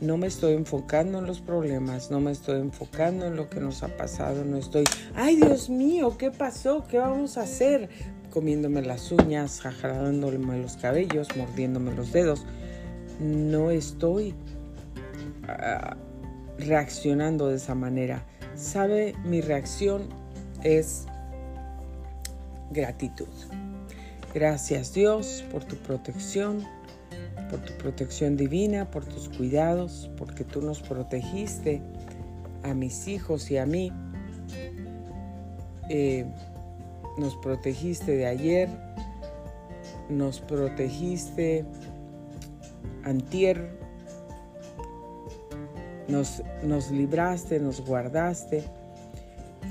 no 0.00 0.16
me 0.16 0.26
estoy 0.26 0.54
enfocando 0.54 1.18
en 1.18 1.26
los 1.26 1.40
problemas, 1.40 2.10
no 2.10 2.20
me 2.20 2.32
estoy 2.32 2.60
enfocando 2.60 3.26
en 3.26 3.36
lo 3.36 3.50
que 3.50 3.60
nos 3.60 3.82
ha 3.82 3.88
pasado, 3.88 4.44
no 4.44 4.56
estoy, 4.56 4.84
ay 5.14 5.36
Dios 5.36 5.68
mío, 5.68 6.16
¿qué 6.16 6.30
pasó? 6.30 6.84
¿Qué 6.88 6.98
vamos 6.98 7.36
a 7.36 7.42
hacer? 7.42 7.88
Comiéndome 8.30 8.82
las 8.82 9.12
uñas, 9.12 9.60
jajarándome 9.60 10.58
los 10.58 10.76
cabellos, 10.76 11.28
mordiéndome 11.36 11.94
los 11.94 12.12
dedos. 12.12 12.46
No 13.18 13.70
estoy 13.70 14.34
ah, 15.48 15.96
reaccionando 16.58 17.48
de 17.48 17.56
esa 17.56 17.74
manera. 17.74 18.24
¿Sabe? 18.54 19.14
Mi 19.24 19.40
reacción 19.40 20.08
es 20.62 21.06
gratitud. 22.70 23.28
Gracias 24.32 24.94
Dios 24.94 25.44
por 25.50 25.64
tu 25.64 25.76
protección, 25.76 26.64
por 27.50 27.60
tu 27.60 27.72
protección 27.74 28.36
divina, 28.36 28.90
por 28.90 29.04
tus 29.04 29.28
cuidados, 29.28 30.08
porque 30.16 30.44
tú 30.44 30.62
nos 30.62 30.80
protegiste 30.80 31.82
a 32.62 32.72
mis 32.74 33.08
hijos 33.08 33.50
y 33.50 33.58
a 33.58 33.66
mí. 33.66 33.92
Eh, 35.88 36.24
nos 37.18 37.36
protegiste 37.36 38.16
de 38.16 38.26
ayer, 38.26 38.68
nos 40.08 40.40
protegiste 40.40 41.64
antier, 43.02 43.76
nos, 46.06 46.42
nos 46.62 46.90
libraste, 46.90 47.58
nos 47.58 47.84
guardaste. 47.84 48.62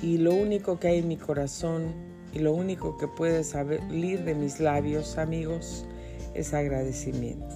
Y 0.01 0.17
lo 0.17 0.33
único 0.33 0.79
que 0.79 0.89
hay 0.89 0.99
en 0.99 1.07
mi 1.07 1.17
corazón 1.17 1.93
y 2.33 2.39
lo 2.39 2.53
único 2.53 2.97
que 2.97 3.07
puede 3.07 3.43
salir 3.43 4.23
de 4.23 4.35
mis 4.35 4.59
labios, 4.59 5.17
amigos, 5.17 5.85
es 6.33 6.53
agradecimiento. 6.53 7.48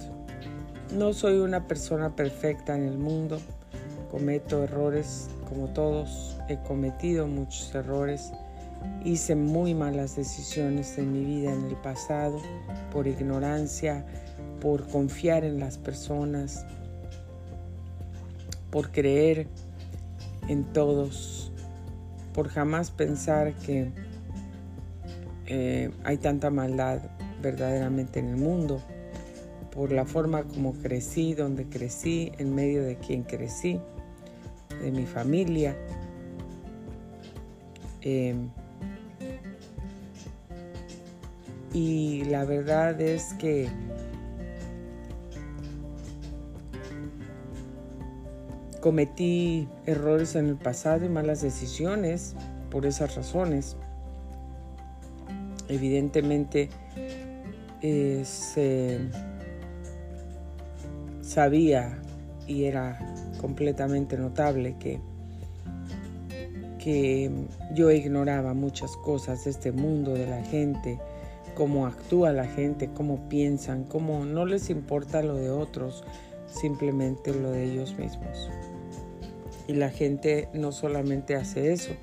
No 0.94 1.12
soy 1.12 1.38
una 1.40 1.66
persona 1.66 2.14
perfecta 2.14 2.76
en 2.76 2.84
el 2.84 2.98
mundo, 2.98 3.40
cometo 4.12 4.62
errores 4.62 5.28
como 5.48 5.66
todos, 5.66 6.36
he 6.48 6.56
cometido 6.58 7.26
muchos 7.26 7.74
errores, 7.74 8.30
hice 9.04 9.34
muy 9.34 9.74
malas 9.74 10.14
decisiones 10.14 10.96
en 10.96 11.12
mi 11.12 11.24
vida 11.24 11.52
en 11.52 11.64
el 11.64 11.74
pasado 11.74 12.40
por 12.92 13.08
ignorancia, 13.08 14.06
por 14.60 14.86
confiar 14.86 15.42
en 15.42 15.58
las 15.58 15.78
personas, 15.78 16.64
por 18.70 18.92
creer 18.92 19.48
en 20.46 20.62
todos, 20.72 21.50
por 22.34 22.50
jamás 22.50 22.92
pensar 22.92 23.52
que 23.54 23.90
eh, 25.46 25.90
hay 26.04 26.18
tanta 26.18 26.50
maldad 26.50 27.00
verdaderamente 27.42 28.20
en 28.20 28.28
el 28.28 28.36
mundo, 28.36 28.80
por 29.74 29.92
la 29.92 30.04
forma 30.04 30.44
como 30.44 30.72
crecí, 30.74 31.34
donde 31.34 31.66
crecí, 31.66 32.32
en 32.38 32.54
medio 32.54 32.82
de 32.82 32.96
quien 32.96 33.22
crecí, 33.22 33.80
de 34.82 34.90
mi 34.90 35.06
familia. 35.06 35.76
Em, 38.02 38.50
y 41.72 42.24
la 42.24 42.44
verdad 42.44 43.00
es 43.00 43.34
que 43.34 43.68
cometí 48.80 49.66
errores 49.86 50.36
en 50.36 50.46
el 50.48 50.56
pasado 50.56 51.06
y 51.06 51.08
malas 51.08 51.40
decisiones 51.40 52.36
por 52.70 52.86
esas 52.86 53.16
razones 53.16 53.76
evidentemente 55.68 56.68
eh, 57.82 58.22
se 58.24 59.00
sabía 61.34 61.98
y 62.46 62.64
era 62.64 62.96
completamente 63.40 64.16
notable 64.16 64.76
que, 64.78 65.00
que 66.78 67.28
yo 67.74 67.90
ignoraba 67.90 68.54
muchas 68.54 68.96
cosas 68.98 69.44
de 69.44 69.50
este 69.50 69.72
mundo, 69.72 70.14
de 70.14 70.28
la 70.28 70.44
gente, 70.44 71.00
cómo 71.56 71.88
actúa 71.88 72.32
la 72.32 72.46
gente, 72.46 72.88
cómo 72.94 73.28
piensan, 73.28 73.82
cómo 73.82 74.24
no 74.24 74.46
les 74.46 74.70
importa 74.70 75.22
lo 75.22 75.34
de 75.34 75.50
otros, 75.50 76.04
simplemente 76.46 77.34
lo 77.34 77.50
de 77.50 77.64
ellos 77.64 77.98
mismos. 77.98 78.48
Y 79.66 79.72
la 79.72 79.90
gente 79.90 80.48
no 80.54 80.70
solamente 80.70 81.34
hace 81.34 81.72
eso, 81.72 81.94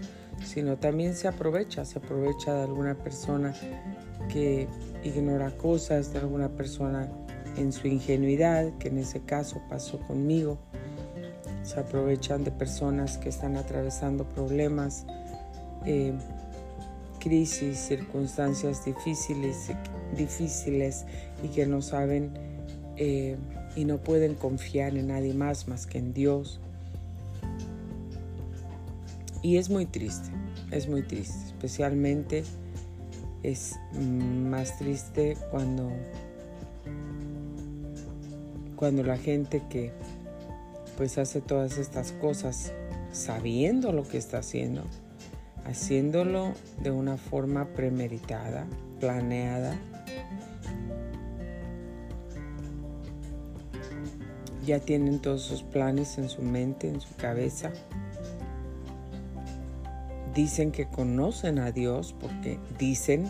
sino 0.44 0.76
también 0.78 1.15
se 1.15 1.30
aprovecha, 1.30 1.86
se 1.86 2.00
aprovecha 2.00 2.54
de 2.54 2.63
alguna 2.63 2.96
persona 2.96 3.54
que 4.28 4.67
ignora 5.04 5.52
cosas, 5.52 6.12
de 6.12 6.20
alguna 6.20 6.50
persona 6.50 7.08
en 7.57 7.71
su 7.71 7.87
ingenuidad, 7.87 8.71
que 8.77 8.89
en 8.89 8.97
ese 8.97 9.21
caso 9.21 9.61
pasó 9.69 9.99
conmigo. 9.99 10.57
Se 11.63 11.79
aprovechan 11.79 12.43
de 12.43 12.51
personas 12.51 13.17
que 13.17 13.29
están 13.29 13.55
atravesando 13.55 14.25
problemas, 14.25 15.05
eh, 15.85 16.13
crisis, 17.19 17.77
circunstancias 17.77 18.83
difíciles, 18.83 19.71
difíciles 20.17 21.05
y 21.43 21.49
que 21.49 21.65
no 21.65 21.81
saben 21.81 22.31
eh, 22.97 23.37
y 23.75 23.85
no 23.85 23.99
pueden 23.99 24.35
confiar 24.35 24.97
en 24.97 25.07
nadie 25.07 25.33
más 25.33 25.67
más 25.67 25.85
que 25.85 25.99
en 25.99 26.13
Dios. 26.13 26.59
Y 29.43 29.57
es 29.57 29.69
muy 29.69 29.85
triste, 29.85 30.29
es 30.71 30.87
muy 30.87 31.01
triste, 31.01 31.37
especialmente 31.47 32.43
es 33.43 33.75
más 33.93 34.77
triste 34.77 35.35
cuando 35.49 35.91
cuando 38.82 39.04
la 39.04 39.15
gente 39.15 39.62
que 39.70 39.91
pues 40.98 41.20
hace 41.20 41.39
todas 41.39 41.78
estas 41.78 42.13
cosas 42.13 42.74
sabiendo 43.12 43.91
lo 43.91 44.08
que 44.08 44.17
está 44.17 44.39
haciendo, 44.39 44.86
haciéndolo 45.65 46.54
de 46.82 46.89
una 46.89 47.17
forma 47.17 47.67
premeditada, 47.76 48.65
planeada, 49.00 49.76
ya 54.65 54.80
tienen 54.80 55.20
todos 55.20 55.44
sus 55.44 55.62
planes 55.62 56.17
en 56.17 56.28
su 56.28 56.41
mente, 56.41 56.89
en 56.89 57.02
su 57.02 57.15
cabeza. 57.17 57.72
Dicen 60.34 60.72
que 60.72 60.88
conocen 60.88 61.60
a 61.60 61.72
Dios 61.72 62.15
porque 62.20 62.58
dicen, 62.80 63.30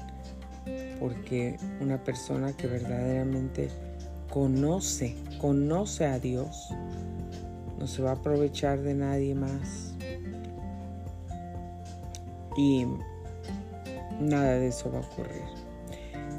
porque 1.02 1.58
una 1.82 2.02
persona 2.02 2.56
que 2.56 2.68
verdaderamente 2.68 3.68
conoce, 4.32 5.14
conoce 5.42 6.06
a 6.06 6.20
Dios, 6.20 6.70
no 7.80 7.88
se 7.88 8.04
va 8.04 8.12
a 8.12 8.14
aprovechar 8.14 8.80
de 8.82 8.94
nadie 8.94 9.34
más. 9.34 9.96
Y 12.56 12.86
nada 14.20 14.54
de 14.60 14.68
eso 14.68 14.92
va 14.92 15.00
a 15.00 15.02
ocurrir. 15.02 15.42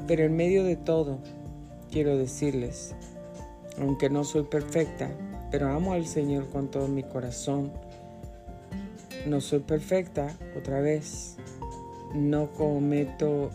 Pero 0.07 0.23
en 0.23 0.37
medio 0.37 0.63
de 0.63 0.77
todo, 0.77 1.19
quiero 1.91 2.17
decirles, 2.17 2.95
aunque 3.77 4.09
no 4.09 4.23
soy 4.23 4.43
perfecta, 4.43 5.09
pero 5.51 5.69
amo 5.69 5.93
al 5.93 6.05
Señor 6.05 6.47
con 6.49 6.71
todo 6.71 6.87
mi 6.87 7.03
corazón, 7.03 7.73
no 9.27 9.41
soy 9.41 9.59
perfecta, 9.59 10.37
otra 10.57 10.79
vez, 10.79 11.35
no 12.15 12.51
cometo, 12.51 13.49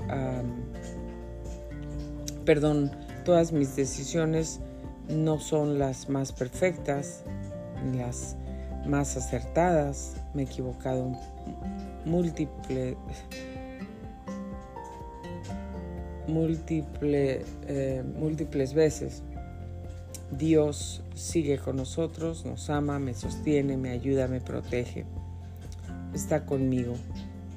perdón, 2.44 2.90
todas 3.24 3.52
mis 3.52 3.76
decisiones 3.76 4.60
no 5.08 5.40
son 5.40 5.78
las 5.78 6.08
más 6.08 6.32
perfectas, 6.32 7.24
las 7.94 8.36
más 8.86 9.16
acertadas, 9.16 10.16
me 10.34 10.42
he 10.42 10.44
equivocado 10.44 11.12
múltiples 12.04 12.96
múltiple, 16.28 17.44
eh, 17.66 18.04
múltiples 18.16 18.74
veces. 18.74 19.22
Dios 20.30 21.02
sigue 21.14 21.58
con 21.58 21.76
nosotros, 21.76 22.44
nos 22.44 22.68
ama, 22.70 22.98
me 22.98 23.14
sostiene, 23.14 23.76
me 23.76 23.90
ayuda, 23.90 24.28
me 24.28 24.40
protege. 24.40 25.06
Está 26.14 26.44
conmigo, 26.44 26.94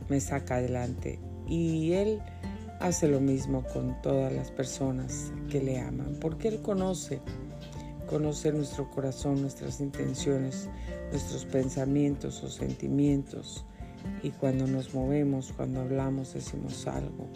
me 0.10 0.20
saca 0.22 0.56
adelante. 0.56 1.20
Y 1.48 1.94
Él 1.94 2.22
hace 2.82 3.08
lo 3.08 3.20
mismo 3.20 3.64
con 3.74 4.02
todas 4.02 4.34
las 4.34 4.52
personas 4.52 5.32
que 5.50 5.62
le 5.62 5.80
aman, 5.80 6.18
porque 6.20 6.48
Él 6.48 6.62
conoce, 6.62 7.22
conoce 8.08 8.52
nuestro 8.52 8.90
corazón, 8.90 9.42
nuestras 9.42 9.80
intenciones, 9.80 10.70
nuestros 11.12 11.46
pensamientos 11.46 12.44
o 12.44 12.50
sentimientos. 12.50 13.66
Y 14.24 14.32
cuando 14.32 14.66
nos 14.66 14.94
movemos, 14.94 15.54
cuando 15.56 15.82
hablamos, 15.82 16.34
decimos 16.34 16.88
algo 16.88 17.28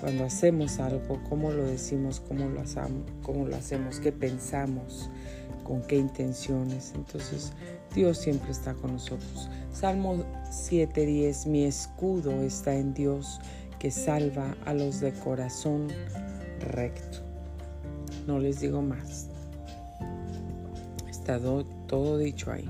cuando 0.00 0.24
hacemos 0.24 0.78
algo, 0.78 1.20
cómo 1.28 1.50
lo 1.50 1.64
decimos, 1.64 2.20
cómo 2.20 2.48
lo, 2.48 2.60
hacemos, 2.60 3.10
cómo 3.22 3.46
lo 3.46 3.56
hacemos, 3.56 3.98
qué 4.00 4.12
pensamos, 4.12 5.10
con 5.64 5.82
qué 5.82 5.96
intenciones. 5.96 6.92
Entonces, 6.94 7.52
Dios 7.94 8.18
siempre 8.18 8.52
está 8.52 8.74
con 8.74 8.92
nosotros. 8.92 9.50
Salmo 9.72 10.24
7:10, 10.50 11.46
mi 11.46 11.64
escudo 11.64 12.42
está 12.42 12.74
en 12.74 12.94
Dios 12.94 13.40
que 13.78 13.90
salva 13.90 14.56
a 14.64 14.74
los 14.74 15.00
de 15.00 15.12
corazón 15.12 15.88
recto. 16.60 17.18
No 18.26 18.38
les 18.38 18.60
digo 18.60 18.82
más. 18.82 19.28
Está 21.08 21.38
todo 21.86 22.18
dicho 22.18 22.50
ahí. 22.50 22.68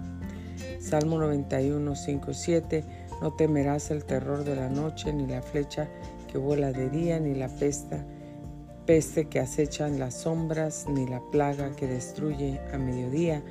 Salmo 0.81 1.19
91, 1.19 1.95
5, 1.95 2.35
7. 2.35 2.85
No 3.21 3.33
temerás 3.33 3.91
el 3.91 4.05
terror 4.05 4.45
de 4.45 4.57
la 4.57 4.69
noche 4.69 5.13
ni 5.13 5.27
la 5.27 5.43
flecha 5.43 5.89
que 6.31 6.39
vuela 6.39 6.73
de 6.73 6.91
día, 6.91 7.19
ni 7.19 7.35
la 7.35 7.49
pesta, 7.49 8.05
peste 8.87 9.29
que 9.29 9.41
acechan 9.41 9.99
las 9.99 10.15
sombras, 10.23 10.87
ni 10.89 11.07
la 11.07 11.21
plaga 11.31 11.75
que 11.75 11.87
destruye 11.87 12.61
a 12.73 12.79
mediodía. 12.79 13.43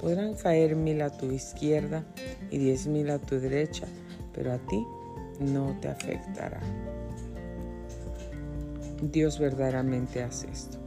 Podrán 0.00 0.34
caer 0.34 0.76
mil 0.76 1.02
a 1.02 1.10
tu 1.10 1.32
izquierda 1.32 2.04
y 2.50 2.58
diez 2.58 2.86
mil 2.86 3.10
a 3.10 3.18
tu 3.18 3.40
derecha, 3.40 3.86
pero 4.32 4.52
a 4.52 4.58
ti 4.58 4.86
no 5.40 5.76
te 5.80 5.88
afectará. 5.88 6.60
Dios 9.02 9.38
verdaderamente 9.38 10.22
hace 10.22 10.50
esto. 10.50 10.78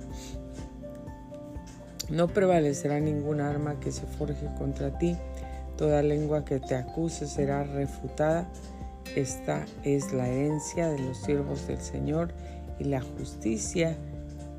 No 2.10 2.28
prevalecerá 2.28 3.00
ningún 3.00 3.40
arma 3.40 3.80
que 3.80 3.92
se 3.92 4.06
forje 4.06 4.48
contra 4.58 4.98
ti, 4.98 5.16
toda 5.78 6.02
lengua 6.02 6.44
que 6.44 6.60
te 6.60 6.76
acuse 6.76 7.28
será 7.28 7.64
refutada 7.64 8.50
esta 9.16 9.66
es 9.84 10.14
la 10.14 10.28
herencia 10.28 10.88
de 10.90 11.00
los 11.00 11.18
siervos 11.18 11.68
del 11.68 11.80
Señor 11.80 12.32
y 12.80 12.84
la 12.84 13.02
justicia 13.02 13.98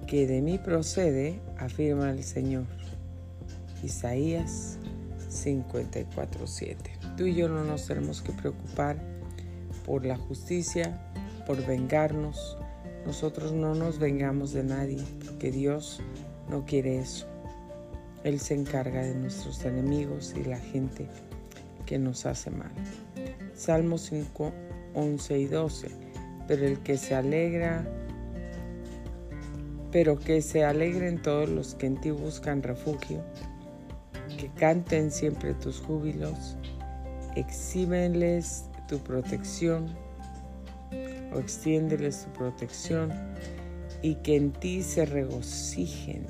que 0.07 0.27
de 0.27 0.43
mí 0.43 0.59
procede, 0.59 1.41
afirma 1.57 2.11
el 2.11 2.25
Señor. 2.25 2.67
Isaías 3.85 4.79
54:7. 5.31 6.77
Tú 7.17 7.27
y 7.27 7.35
yo 7.35 7.49
no 7.49 7.63
nos 7.65 7.87
tenemos 7.87 8.23
que 8.23 8.33
preocupar 8.33 8.97
por 9.87 10.05
la 10.05 10.17
justicia, 10.17 10.99
por 11.47 11.65
vengarnos. 11.65 12.59
Nosotros 13.07 13.53
no 13.53 13.75
nos 13.75 13.99
vengamos 13.99 14.53
de 14.53 14.63
nadie, 14.63 15.03
porque 15.25 15.51
Dios 15.51 16.01
no 16.49 16.65
quiere 16.65 16.99
eso. 16.99 17.27
Él 18.25 18.39
se 18.39 18.55
encarga 18.55 19.03
de 19.03 19.15
nuestros 19.15 19.65
enemigos 19.65 20.35
y 20.37 20.45
la 20.45 20.59
gente 20.59 21.09
que 21.87 21.99
nos 21.99 22.27
hace 22.27 22.51
mal. 22.51 22.71
Salmo 23.55 23.99
5, 23.99 24.53
11 24.95 25.39
y 25.39 25.47
12. 25.47 25.89
Pero 26.47 26.67
el 26.67 26.79
que 26.81 26.99
se 26.99 27.15
alegra, 27.15 27.87
pero 29.91 30.19
que 30.19 30.43
se 30.43 30.65
alegren 30.65 31.23
todos 31.23 31.49
los 31.49 31.75
que 31.75 31.87
en 31.87 32.01
ti 32.01 32.11
buscan 32.11 32.63
refugio, 32.63 33.23
que 34.37 34.51
canten 34.51 35.11
siempre 35.11 35.55
tus 35.55 35.81
júbilos, 35.81 36.57
exhíbenles 37.37 38.65
tu 38.89 38.99
protección 38.99 39.89
o 41.33 41.38
extiéndeles 41.38 42.24
tu 42.24 42.33
protección 42.33 43.12
y 44.03 44.16
que 44.16 44.37
en 44.37 44.53
ti 44.53 44.83
se 44.83 45.05
regocijen 45.07 46.26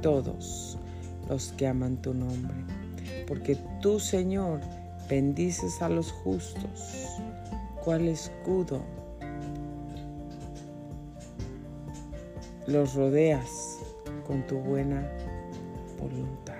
todos 0.00 0.78
los 1.28 1.52
que 1.52 1.66
aman 1.66 1.96
tu 2.02 2.12
nombre, 2.12 2.54
porque 3.26 3.56
tú, 3.80 4.00
Señor, 4.00 4.60
bendices 5.08 5.80
a 5.80 5.88
los 5.88 6.10
justos. 6.12 7.18
¿Cuál 7.84 8.08
escudo? 8.08 8.80
Los 12.66 12.94
rodeas 12.94 13.78
con 14.26 14.46
tu 14.46 14.58
buena 14.58 15.10
voluntad. 15.98 16.54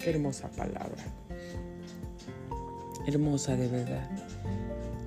Qué 0.00 0.10
hermosa 0.10 0.48
palabra. 0.50 1.02
Hermosa 3.06 3.56
de 3.56 3.68
verdad. 3.68 4.25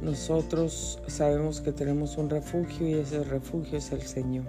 Nosotros 0.01 1.01
sabemos 1.07 1.59
que 1.59 1.73
tenemos 1.73 2.17
un 2.17 2.29
refugio 2.29 2.87
y 2.87 2.93
ese 2.93 3.21
refugio 3.23 3.77
es 3.77 3.91
el 3.91 4.01
Señor. 4.01 4.45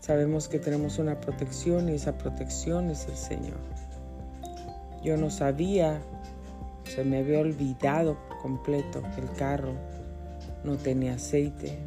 Sabemos 0.00 0.48
que 0.48 0.58
tenemos 0.58 0.98
una 0.98 1.20
protección 1.20 1.90
y 1.90 1.92
esa 1.92 2.16
protección 2.16 2.88
es 2.90 3.06
el 3.08 3.16
Señor. 3.16 3.58
Yo 5.04 5.18
no 5.18 5.30
sabía, 5.30 6.00
se 6.84 7.04
me 7.04 7.18
había 7.18 7.40
olvidado 7.40 8.16
completo 8.40 9.02
que 9.14 9.20
el 9.20 9.30
carro 9.32 9.74
no 10.64 10.76
tenía 10.76 11.14
aceite. 11.14 11.78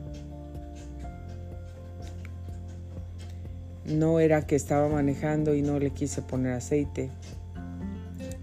No 3.86 4.20
era 4.20 4.46
que 4.46 4.56
estaba 4.56 4.88
manejando 4.88 5.56
y 5.56 5.64
no 5.64 5.80
le 5.80 5.90
quise 5.92 6.22
poner 6.22 6.54
aceite. 6.54 7.10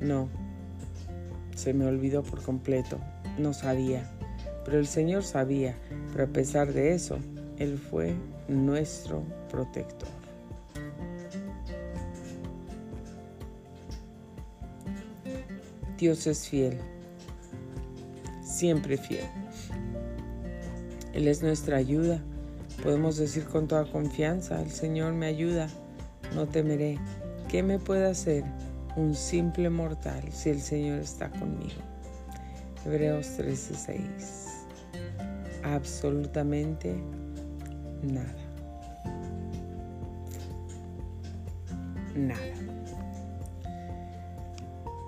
No, 0.01 0.29
se 1.55 1.73
me 1.73 1.87
olvidó 1.87 2.25
por 2.25 2.43
completo. 2.43 2.99
No 3.39 3.53
sabía. 3.53 4.11
Pero 4.65 4.79
el 4.79 4.87
Señor 4.87 5.23
sabía. 5.25 5.77
Pero 6.13 6.25
a 6.25 6.29
pesar 6.29 6.73
de 6.73 6.95
eso, 6.95 7.19
Él 7.59 7.79
fue 7.79 8.15
nuestro 8.49 9.23
protector. 9.51 10.09
Dios 15.99 16.27
es 16.27 16.47
fiel, 16.47 16.77
siempre 18.45 18.99
fiel. 18.99 19.25
Él 21.15 21.27
es 21.27 21.43
nuestra 21.43 21.79
ayuda. 21.79 22.21
Podemos 22.83 23.17
decir 23.17 23.45
con 23.45 23.67
toda 23.67 23.91
confianza, 23.91 24.61
el 24.61 24.71
Señor 24.71 25.15
me 25.15 25.27
ayuda, 25.27 25.69
no 26.35 26.47
temeré. 26.47 26.99
¿Qué 27.49 27.63
me 27.63 27.79
puede 27.79 28.07
hacer 28.07 28.45
un 28.97 29.15
simple 29.15 29.71
mortal 29.71 30.23
si 30.33 30.51
el 30.51 30.61
Señor 30.61 31.01
está 31.01 31.31
conmigo? 31.31 31.96
Hebreos 32.87 33.27
13:6. 33.37 34.65
Absolutamente 35.65 36.95
nada. 38.05 38.33
Nada. 42.15 42.41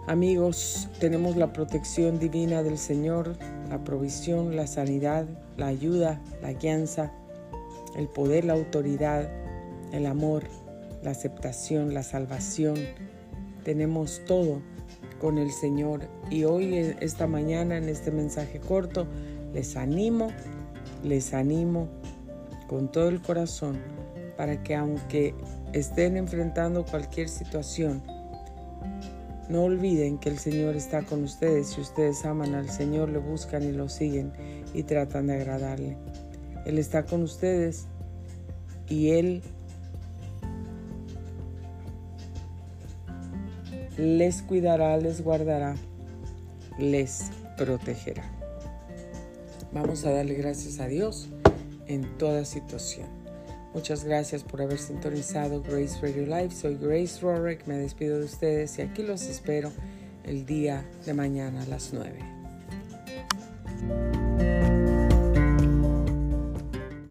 Amigos, 0.09 0.88
tenemos 0.99 1.37
la 1.37 1.53
protección 1.53 2.19
divina 2.19 2.64
del 2.64 2.79
Señor, 2.79 3.37
la 3.71 3.85
provisión, 3.85 4.57
la 4.57 4.67
sanidad, 4.67 5.27
la 5.57 5.69
ayuda, 5.69 6.21
la 6.43 6.55
guianza, 6.55 7.12
el 7.97 8.09
poder, 8.09 8.45
la 8.45 8.55
autoridad, 8.55 9.31
el 9.93 10.07
amor, 10.07 10.43
la 11.05 11.12
aceptación, 11.12 11.95
la 11.95 12.03
salvación. 12.03 12.77
Tenemos 13.62 14.23
todo 14.27 14.62
con 15.21 15.39
el 15.39 15.51
Señor. 15.51 16.09
Y 16.31 16.45
hoy, 16.45 16.75
esta 17.01 17.27
mañana, 17.27 17.77
en 17.77 17.89
este 17.89 18.11
mensaje 18.11 18.61
corto, 18.61 19.07
les 19.53 19.77
animo, 19.77 20.29
les 21.05 21.35
animo 21.35 21.89
con 22.69 22.91
todo 22.91 23.09
el 23.09 23.21
corazón 23.21 23.79
para 24.37 24.63
que 24.63 24.77
aunque 24.77 25.35
estén 25.73 26.17
enfrentando 26.17 26.85
cualquier 26.85 27.29
situación, 27.29 28.03
no 29.49 29.65
olviden 29.65 30.19
que 30.19 30.29
el 30.29 30.39
Señor 30.39 30.77
está 30.77 31.03
con 31.03 31.25
ustedes. 31.25 31.69
Si 31.69 31.81
ustedes 31.81 32.25
aman 32.25 32.55
al 32.55 32.69
Señor, 32.69 33.09
lo 33.09 33.23
buscan 33.23 33.63
y 33.63 33.73
lo 33.73 33.89
siguen 33.89 34.33
y 34.75 34.83
tratan 34.83 35.29
de 35.29 35.35
agradarle. 35.35 35.97
Él 36.67 36.79
está 36.79 37.05
con 37.05 37.23
ustedes 37.23 37.87
y 38.89 39.11
Él 39.11 39.43
les 43.99 44.43
cuidará, 44.43 44.97
les 44.97 45.21
guardará, 45.21 45.75
les 46.79 47.31
protegerá. 47.57 48.23
Vamos 49.73 50.07
a 50.07 50.13
darle 50.13 50.35
gracias 50.35 50.79
a 50.81 50.87
Dios 50.87 51.29
en 51.87 52.17
toda 52.17 52.45
situación. 52.45 53.07
Muchas 53.75 54.05
gracias 54.05 54.45
por 54.45 54.63
haber 54.63 54.79
sintonizado 54.79 55.63
Grace 55.63 55.99
Radio 56.01 56.25
Live. 56.25 56.53
Soy 56.53 56.79
Grace 56.81 57.21
Rorick, 57.21 57.67
me 57.67 57.77
despido 57.77 58.19
de 58.19 58.25
ustedes 58.25 58.79
y 58.79 58.83
aquí 58.83 59.03
los 59.03 59.23
espero 59.23 59.71
el 60.25 60.47
día 60.47 60.89
de 61.05 61.15
mañana 61.15 61.63
a 61.63 61.67
las 61.67 61.93
9. 61.93 62.19